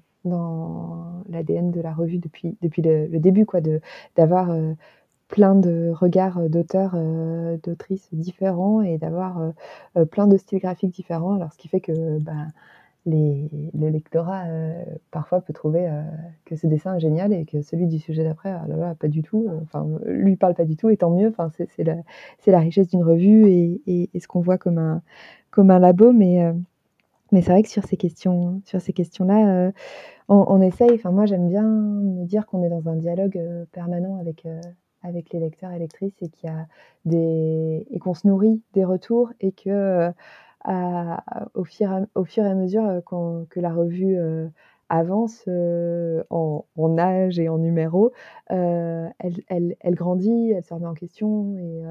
[1.28, 3.60] l'ADN de la revue depuis, depuis le, début, quoi,
[4.16, 4.72] d'avoir euh,
[5.26, 9.52] plein de regards d'auteurs, euh, d'autrices différents et d'avoir
[10.12, 11.34] plein de styles graphiques différents.
[11.34, 12.48] Alors, ce qui fait que ben,
[13.07, 14.44] les, le lectorat
[15.11, 15.90] parfois peut trouver
[16.44, 19.22] que ce dessin est génial et que celui du sujet d'après, ah là pas du
[19.22, 19.48] tout.
[19.62, 21.28] Enfin, lui parle pas du tout, et tant mieux.
[21.28, 21.96] Enfin, c'est, c'est, la,
[22.38, 25.03] c'est la richesse d'une revue et, et, ce qu'on voit comme un,
[25.50, 26.53] comme un labo, mais
[27.32, 29.72] mais c'est vrai que sur ces questions, sur ces questions-là, euh,
[30.28, 30.92] on, essaye.
[30.94, 34.61] Enfin, moi, j'aime bien me dire qu'on est dans un dialogue euh, permanent avec euh,
[35.03, 36.66] avec les lecteurs et lectrices et qu'il y a
[37.07, 40.12] des et qu'on se nourrit des retours et que
[40.66, 44.16] au, fur au fur et à mesure que la revue
[44.88, 48.12] avance en, en, âge et en numéro,
[48.48, 49.12] elle,
[49.48, 51.82] elle, elle, grandit, elle se remet en question et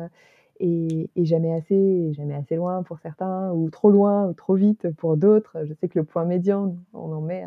[0.62, 5.18] et, jamais assez, jamais assez loin pour certains, ou trop loin, ou trop vite pour
[5.18, 5.64] d'autres.
[5.66, 7.46] Je sais que le point médian, on en met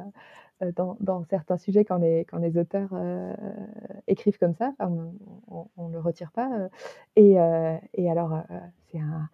[0.63, 3.33] euh, dans, certains sujets quand les, quand les auteurs euh,
[4.09, 6.51] écrivent comme ça, on ne le retire pas.
[6.53, 6.69] Euh,
[7.17, 7.37] et,
[7.95, 8.43] et alors,
[8.91, 9.29] c'est un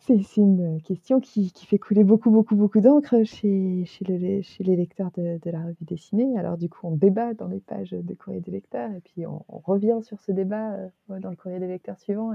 [0.00, 5.60] c'est une question qui, fait couler beaucoup, beaucoup, beaucoup d'encre chez, les lecteurs de, la
[5.60, 6.38] revue dessinée.
[6.38, 9.44] Alors du coup, on débat dans les pages de courrier des lecteurs et puis on,
[9.48, 10.88] revient sur ce débat euh,
[11.20, 12.32] dans le courrier des lecteurs suivant.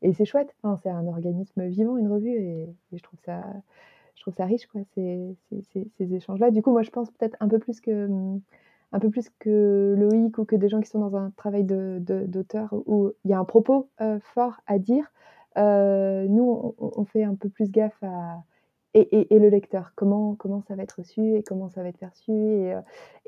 [0.00, 3.42] Et, c'est chouette, c'est un organisme vivant, une revue, et, je trouve ça
[4.14, 5.36] je trouve ça riche, quoi, ces,
[5.98, 6.50] échanges-là.
[6.50, 8.34] Du coup, moi, je pense peut-être un peu plus que
[9.98, 13.34] Loïc ou que des gens qui sont dans un travail d'auteur de, où il y
[13.34, 13.88] a un propos
[14.20, 15.10] fort à dire.
[15.56, 18.42] Nous, on, fait un peu plus gaffe à,
[18.94, 22.30] et, le lecteur, comment, comment ça va être reçu et comment ça va être perçu
[22.30, 22.80] et, euh,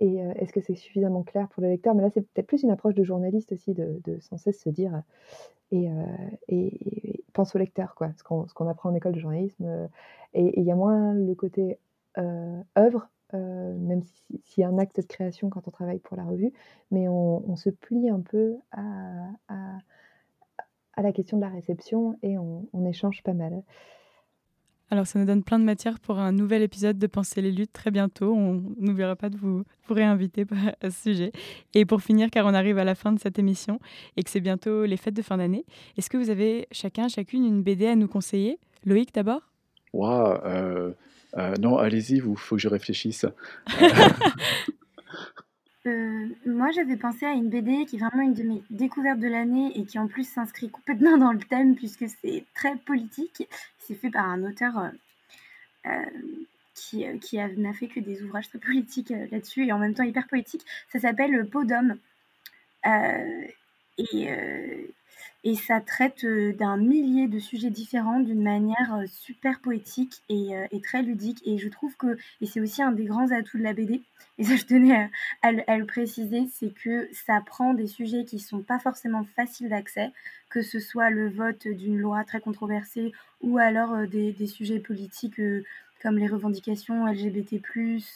[0.03, 1.95] euh, est-ce que c'est suffisamment clair pour le lecteur?
[1.95, 5.03] Mais là, c'est peut-être plus une approche de journaliste aussi, de, sans cesse se dire
[5.71, 6.71] et, euh,
[7.33, 9.89] pense au lecteur, quoi, ce qu'on apprend en école de journalisme.
[10.35, 11.79] et il y a moins le côté
[12.77, 16.53] œuvre, même s'il y a un acte de création quand on travaille pour la revue,
[16.91, 19.79] mais on, se plie un peu à,
[20.97, 23.63] à, la question de la réception et on, on échange pas mal.
[24.91, 27.73] Alors, ça nous donne plein de matière pour un nouvel épisode de Penser les luttes
[27.73, 28.33] très bientôt.
[28.33, 30.45] On n'oubliera pas de vous, réinviter
[30.83, 31.33] à ce sujet.
[31.75, 33.81] Et pour finir, car on arrive à la fin de cette émission
[34.17, 35.65] et que c'est bientôt les fêtes de fin d'année,
[35.97, 38.59] est-ce que vous avez chacun, chacune une BD à nous conseiller?
[38.85, 39.41] Loïc d'abord?
[39.93, 40.95] Waouh
[41.61, 43.27] Non, allez-y, il faut que je réfléchisse.
[45.87, 49.29] Euh, moi, j'avais pensé à une BD qui est vraiment une de mes découvertes de
[49.29, 53.47] l'année et qui en plus s'inscrit complètement dans le thème puisque c'est très politique.
[53.79, 54.89] C'est fait par un auteur euh,
[55.87, 56.05] euh,
[56.75, 60.27] qui, qui n'a fait que des ouvrages très politiques là-dessus et en même temps hyper
[60.27, 60.65] poétiques.
[60.91, 61.99] Ça s'appelle Peau d'homme.
[63.99, 64.29] Et,
[65.45, 71.43] et ça traite d'un millier de sujets différents d'une manière super poétique et, très ludique.
[71.45, 74.01] Et je trouve que, et c'est aussi un des grands atouts de la BD,
[74.39, 75.11] et ça je tenais
[75.43, 80.13] à, le préciser, c'est que ça prend des sujets qui sont pas forcément faciles d'accès,
[80.49, 85.41] que ce soit le vote d'une loi très controversée ou alors des, sujets politiques
[86.05, 87.63] comme les revendications LGBT+,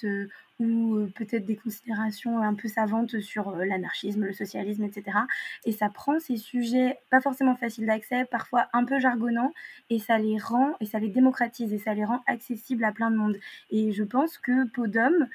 [0.04, 0.28] euh,
[0.60, 5.16] ou euh, peut-être des considérations un peu savantes sur euh, l'anarchisme, le socialisme, etc.
[5.64, 9.54] Et ça prend ces sujets pas forcément faciles d'accès, parfois un peu jargonnants,
[9.88, 13.10] et ça les rend, et ça les démocratise, et ça les rend accessibles à plein
[13.10, 13.38] de monde.
[13.70, 15.26] Et je pense que Podom,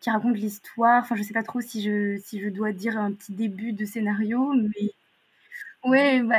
[0.00, 3.12] qui raconte l'histoire, enfin je sais pas trop si je, si je dois dire un
[3.12, 4.90] petit début de scénario, mais
[5.84, 6.38] oui, bah,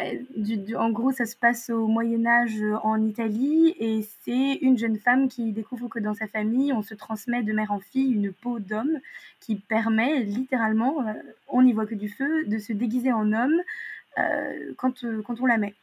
[0.78, 4.98] en gros, ça se passe au Moyen Âge euh, en Italie et c'est une jeune
[4.98, 8.32] femme qui découvre que dans sa famille, on se transmet de mère en fille une
[8.32, 9.00] peau d'homme
[9.42, 11.14] qui permet littéralement, euh,
[11.50, 13.62] on n'y voit que du feu, de se déguiser en homme
[14.18, 15.74] euh, quand on la met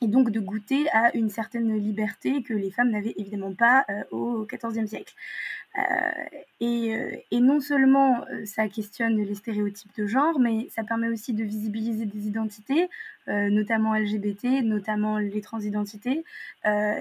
[0.00, 4.02] et donc de goûter à une certaine liberté que les femmes n'avaient évidemment pas euh,
[4.10, 5.14] au XIVe siècle.
[5.78, 5.82] Euh,
[6.62, 11.44] euh, et, non seulement ça questionne les stéréotypes de genre, mais ça permet aussi de
[11.44, 12.88] visibiliser des identités,
[13.28, 16.24] notamment LGBT, notamment les transidentités,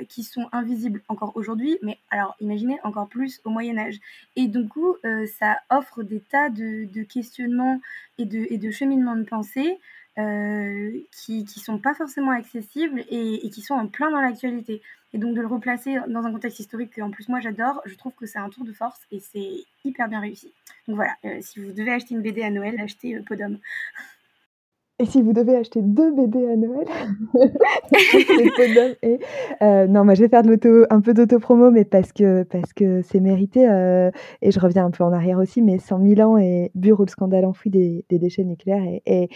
[0.10, 4.00] qui sont invisibles encore aujourd'hui, mais alors imaginez encore plus au Moyen Âge.
[4.36, 4.98] Et coup,
[5.39, 7.80] ça offre des tas de, questionnements
[8.18, 9.80] et de, et de cheminements de pensée
[10.18, 14.82] euh, qui ne sont pas forcément accessibles et, qui sont en plein dans l'actualité.
[15.13, 17.95] Et donc de le replacer dans un contexte historique que en plus moi j'adore, je
[17.95, 20.51] trouve que c'est un tour de force et c'est hyper bien réussi.
[20.88, 23.57] Donc voilà, euh, si vous devez acheter une BD à Noël, achetez euh, Podom.
[24.98, 26.88] Et si vous devez acheter deux BD à Noël,
[29.62, 32.72] euh, non, moi je vais faire de l'auto, un peu d'auto-promo, mais parce que parce
[32.72, 33.70] que c'est mérité.
[33.70, 34.10] Euh,
[34.41, 37.10] et je reviens un peu en arrière aussi, mais 100 000 ans et Bureau le
[37.10, 39.30] scandale enfoui des, déchets nucléaires est,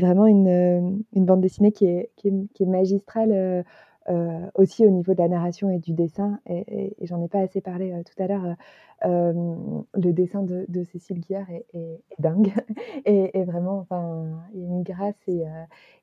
[0.00, 0.80] vraiment une, euh,
[1.14, 3.64] une, bande dessinée qui est, qui est, magistrale.
[4.08, 7.60] Euh, aussi au niveau de la narration et du dessin, et, j'en ai pas assez
[7.60, 8.56] parlé euh, tout à l'heure,
[9.04, 9.54] euh,
[9.94, 12.52] le dessin de, Cécile Guillard est, est, dingue,
[13.04, 15.44] et, vraiment, enfin, une grâce et,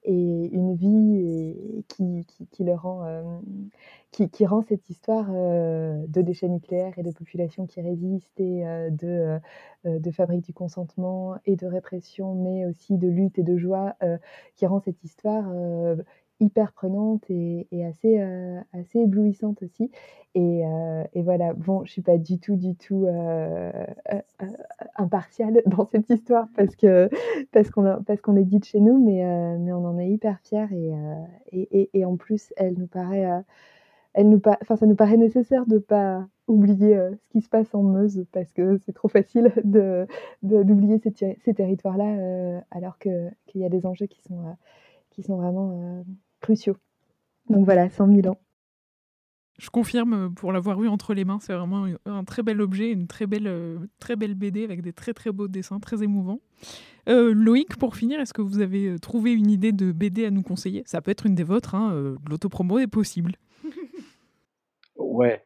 [0.05, 2.25] une vie qui,
[2.63, 3.41] le rend,
[4.11, 10.45] qui, rend cette histoire de déchets nucléaires et de populations qui résistent et de fabrique
[10.45, 13.95] du consentement et de répression, mais aussi de lutte et de joie,
[14.55, 15.45] qui rend cette histoire
[16.39, 19.91] hyper prenante et, assez, euh, assez éblouissante aussi.
[20.35, 23.71] Et, euh, voilà, bon, je suis pas du tout, du tout euh,
[24.95, 27.09] impartiale dans cette histoire parce que
[27.51, 29.25] parce qu'on parce qu'on est dit de chez nous, mais,
[29.73, 30.67] on en est hyper fiers
[31.51, 33.27] et, en plus, elle nous paraît,
[34.13, 37.83] elle nous enfin, ça nous paraît nécessaire de pas oublier ce qui se passe en
[37.83, 40.07] Meuse parce que c'est trop facile de
[40.43, 44.55] d'oublier ces, territoires-là alors que qu'il y a des enjeux qui sont
[45.09, 46.03] qui sont vraiment
[46.41, 46.77] cruciaux.
[47.49, 48.39] Donc voilà, 100 000 ans.
[49.59, 52.91] Je confirme euh, pour l'avoir eu entre les mains, c'est vraiment un très bel objet,
[52.91, 56.39] une très belle, euh, très belle BD avec des très très beaux dessins, très émouvants.
[57.09, 60.43] Euh, Loïc, pour finir, est-ce que vous avez trouvé une idée de BD à nous
[60.43, 60.83] conseiller?
[60.85, 63.35] Ça peut être une des vôtres, hein, l'autopromo est possible.
[64.95, 65.43] ouais,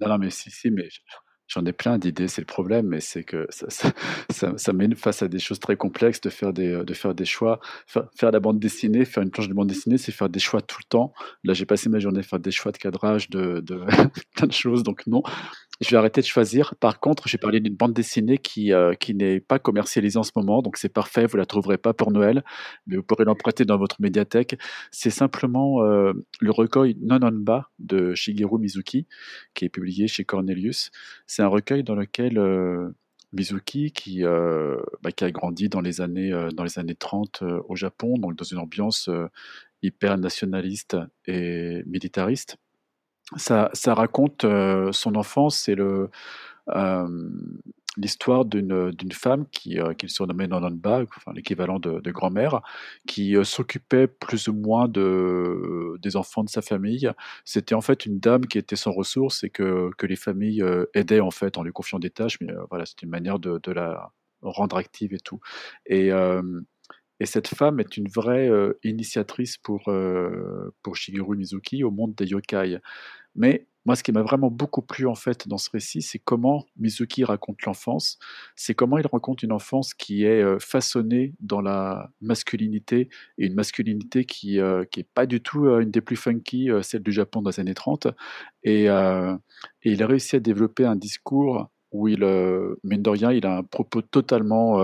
[0.00, 0.88] non, non, mais si, si, mais
[1.48, 3.92] J'en ai plein d'idées, c'est le problème, mais c'est que ça, ça,
[4.30, 7.24] ça, ça mène face à des choses très complexes de faire des, de faire des
[7.24, 7.60] choix.
[7.86, 10.60] Faire, faire la bande dessinée, faire une planche de bande dessinée, c'est faire des choix
[10.60, 11.12] tout le temps.
[11.44, 13.84] Là, j'ai passé ma journée à faire des choix de cadrage, de, de
[14.36, 15.22] plein de choses, donc non.
[15.80, 16.74] Je vais arrêter de choisir.
[16.76, 20.32] Par contre, j'ai parlé d'une bande dessinée qui, euh, qui n'est pas commercialisée en ce
[20.36, 22.44] moment, donc c'est parfait, vous la trouverez pas pour Noël,
[22.86, 24.58] mais vous pourrez l'emprunter dans votre médiathèque.
[24.90, 29.06] C'est simplement euh, le recueil Nononba de Shigeru Mizuki,
[29.54, 30.90] qui est publié chez Cornelius.
[31.26, 32.90] C'est un recueil dans lequel euh,
[33.32, 37.42] Mizuki, qui, euh, bah, qui a grandi dans les années, euh, dans les années 30
[37.42, 39.10] euh, au Japon, donc dans une ambiance
[39.82, 40.96] hyper nationaliste
[41.26, 42.56] et militariste,
[43.36, 46.10] ça, raconte euh, son enfance, le,
[46.70, 47.30] euh,
[47.96, 52.60] l'histoire d'une, femme qui, euh, qu'il surnommait Nononba, enfin, l'équivalent de, grand-mère,
[53.06, 57.10] qui euh, s'occupait plus ou moins de, des enfants de sa famille.
[57.44, 60.62] C'était en fait une dame qui était sans ressources et que, les familles
[60.94, 63.72] aidaient en fait en lui confiant des tâches, mais voilà, c'était une manière de, de
[63.72, 64.12] la
[64.42, 65.40] rendre active et tout.
[65.86, 66.10] Et,
[67.20, 72.14] et cette femme est une vraie euh, initiatrice pour, euh, pour Shigeru Mizuki au monde
[72.14, 72.78] des yokai.
[73.34, 76.66] Mais moi, ce qui m'a vraiment beaucoup plu en fait dans ce récit, c'est comment
[76.76, 78.18] Mizuki raconte l'enfance.
[78.56, 83.08] C'est comment il raconte une enfance qui est euh, façonnée dans la masculinité
[83.38, 87.12] et une masculinité qui euh, qui pas du tout une des plus funky, celle du
[87.12, 88.08] Japon dans les années 30.
[88.64, 93.46] Et, il a réussi à développer un discours où il, euh, mine de rien, il
[93.46, 94.80] a un propos totalement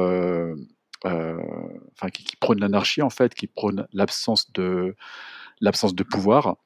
[1.04, 4.94] enfin, qui, prône l'anarchie en fait, qui prône l'absence de
[5.60, 6.56] l'absence de pouvoir.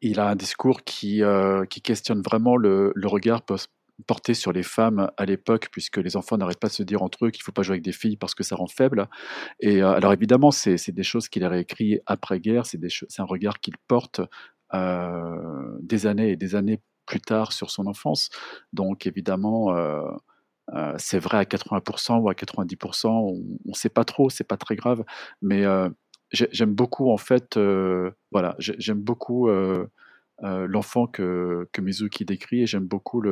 [0.00, 3.42] Il a un discours qui, euh, qui questionne vraiment le, regard
[4.06, 7.26] porté sur les femmes à l'époque, puisque les enfants n'arrêtent pas de se dire entre
[7.26, 9.08] eux qu'il ne faut pas jouer avec des filles parce que ça rend faible.
[9.60, 12.80] Et euh, alors évidemment, c'est des choses qu'il a réécrit après-guerre, c'est
[13.18, 14.20] un regard qu'il porte
[14.72, 18.30] euh, des années et des années plus tard sur son enfance.
[18.72, 19.74] Donc évidemment,
[20.98, 24.76] c'est vrai à 80% ou à 90%, on ne sait pas trop, c'est pas très
[24.76, 25.04] grave,
[25.42, 25.64] mais
[26.32, 27.58] j'ai- j'aime beaucoup en fait,
[28.32, 29.48] voilà, j'ai- j'aime beaucoup
[30.40, 33.22] l'enfant que, Mizuki décrit et j'aime beaucoup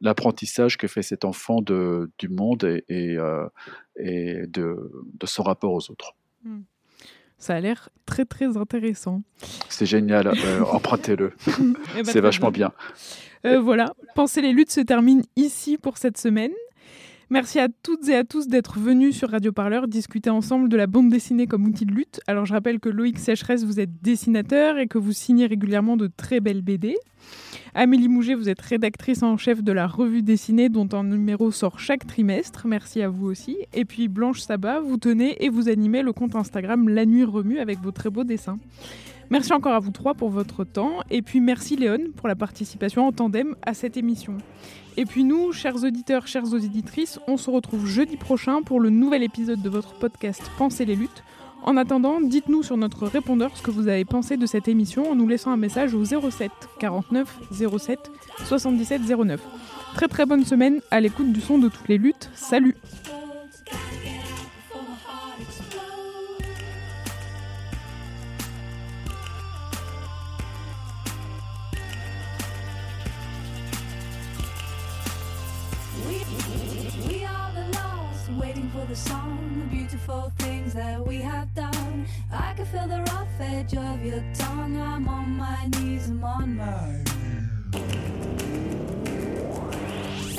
[0.00, 3.16] l'apprentissage que fait cet enfant du monde et,
[3.96, 4.90] de,
[5.24, 6.14] son rapport aux autres.
[6.44, 6.62] Hmm.
[7.42, 9.22] Ça a l'air très très intéressant.
[9.68, 12.70] C'est génial, euh, empruntez-le, Eh ben, c'est vachement bien.
[13.42, 13.50] bien.
[13.50, 16.52] Euh, voilà, Penser les luttes se termine ici pour cette semaine.
[17.32, 20.86] Merci à toutes et à tous d'être venus sur Radio Parleur discuter ensemble de la
[20.86, 22.20] bande dessinée comme outil de lutte.
[22.26, 26.10] Alors je rappelle que Loïc Sécheresse, vous êtes dessinateur et que vous signez régulièrement de
[26.14, 26.94] très belles BD.
[27.74, 31.80] Amélie Mouget, vous êtes rédactrice en chef de la revue dessinée dont un numéro sort
[31.80, 32.66] chaque trimestre.
[32.66, 33.56] Merci à vous aussi.
[33.72, 37.60] Et puis Blanche Sabat, vous tenez et vous animez le compte Instagram La Nuit Remue
[37.60, 38.58] avec vos très beaux dessins.
[39.30, 40.98] Merci encore à vous trois pour votre temps.
[41.08, 44.36] Et puis merci Léon pour la participation en tandem à cette émission.
[44.96, 49.22] Et puis nous, chers auditeurs, chères auditrices, on se retrouve jeudi prochain pour le nouvel
[49.22, 51.22] épisode de votre podcast Pensez les luttes.
[51.64, 55.14] En attendant, dites-nous sur notre répondeur ce que vous avez pensé de cette émission en
[55.14, 57.98] nous laissant un message au 07 49 07
[58.44, 59.40] 77 09.
[59.94, 62.30] Très très bonne semaine à l'écoute du son de toutes les luttes.
[62.34, 62.74] Salut
[78.82, 82.06] for the song, the beautiful things that we have done.
[82.32, 84.76] I can feel the rough edge of your tongue.
[84.76, 87.04] I'm on my knees, I'm on my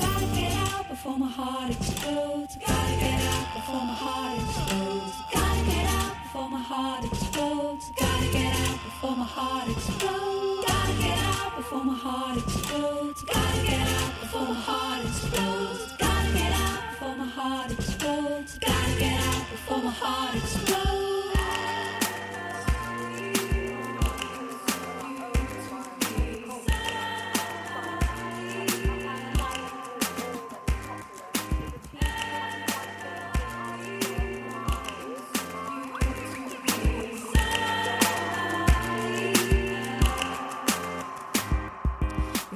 [0.00, 2.54] Gotta get out before my heart explodes.
[2.66, 5.14] Gotta get out before my heart explodes.
[5.32, 7.84] Gotta get out before my heart explodes.
[7.98, 10.64] Gotta get out before my heart explodes.
[10.68, 13.22] Gotta get out before my heart explodes.
[13.22, 15.96] Gotta get out before my heart explodes.
[15.98, 18.03] Gotta get out before my heart explodes
[18.44, 18.58] dance.
[18.58, 20.90] Gotta get out before my heart explodes.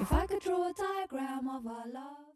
[0.01, 2.28] If I could draw a diagram of our love.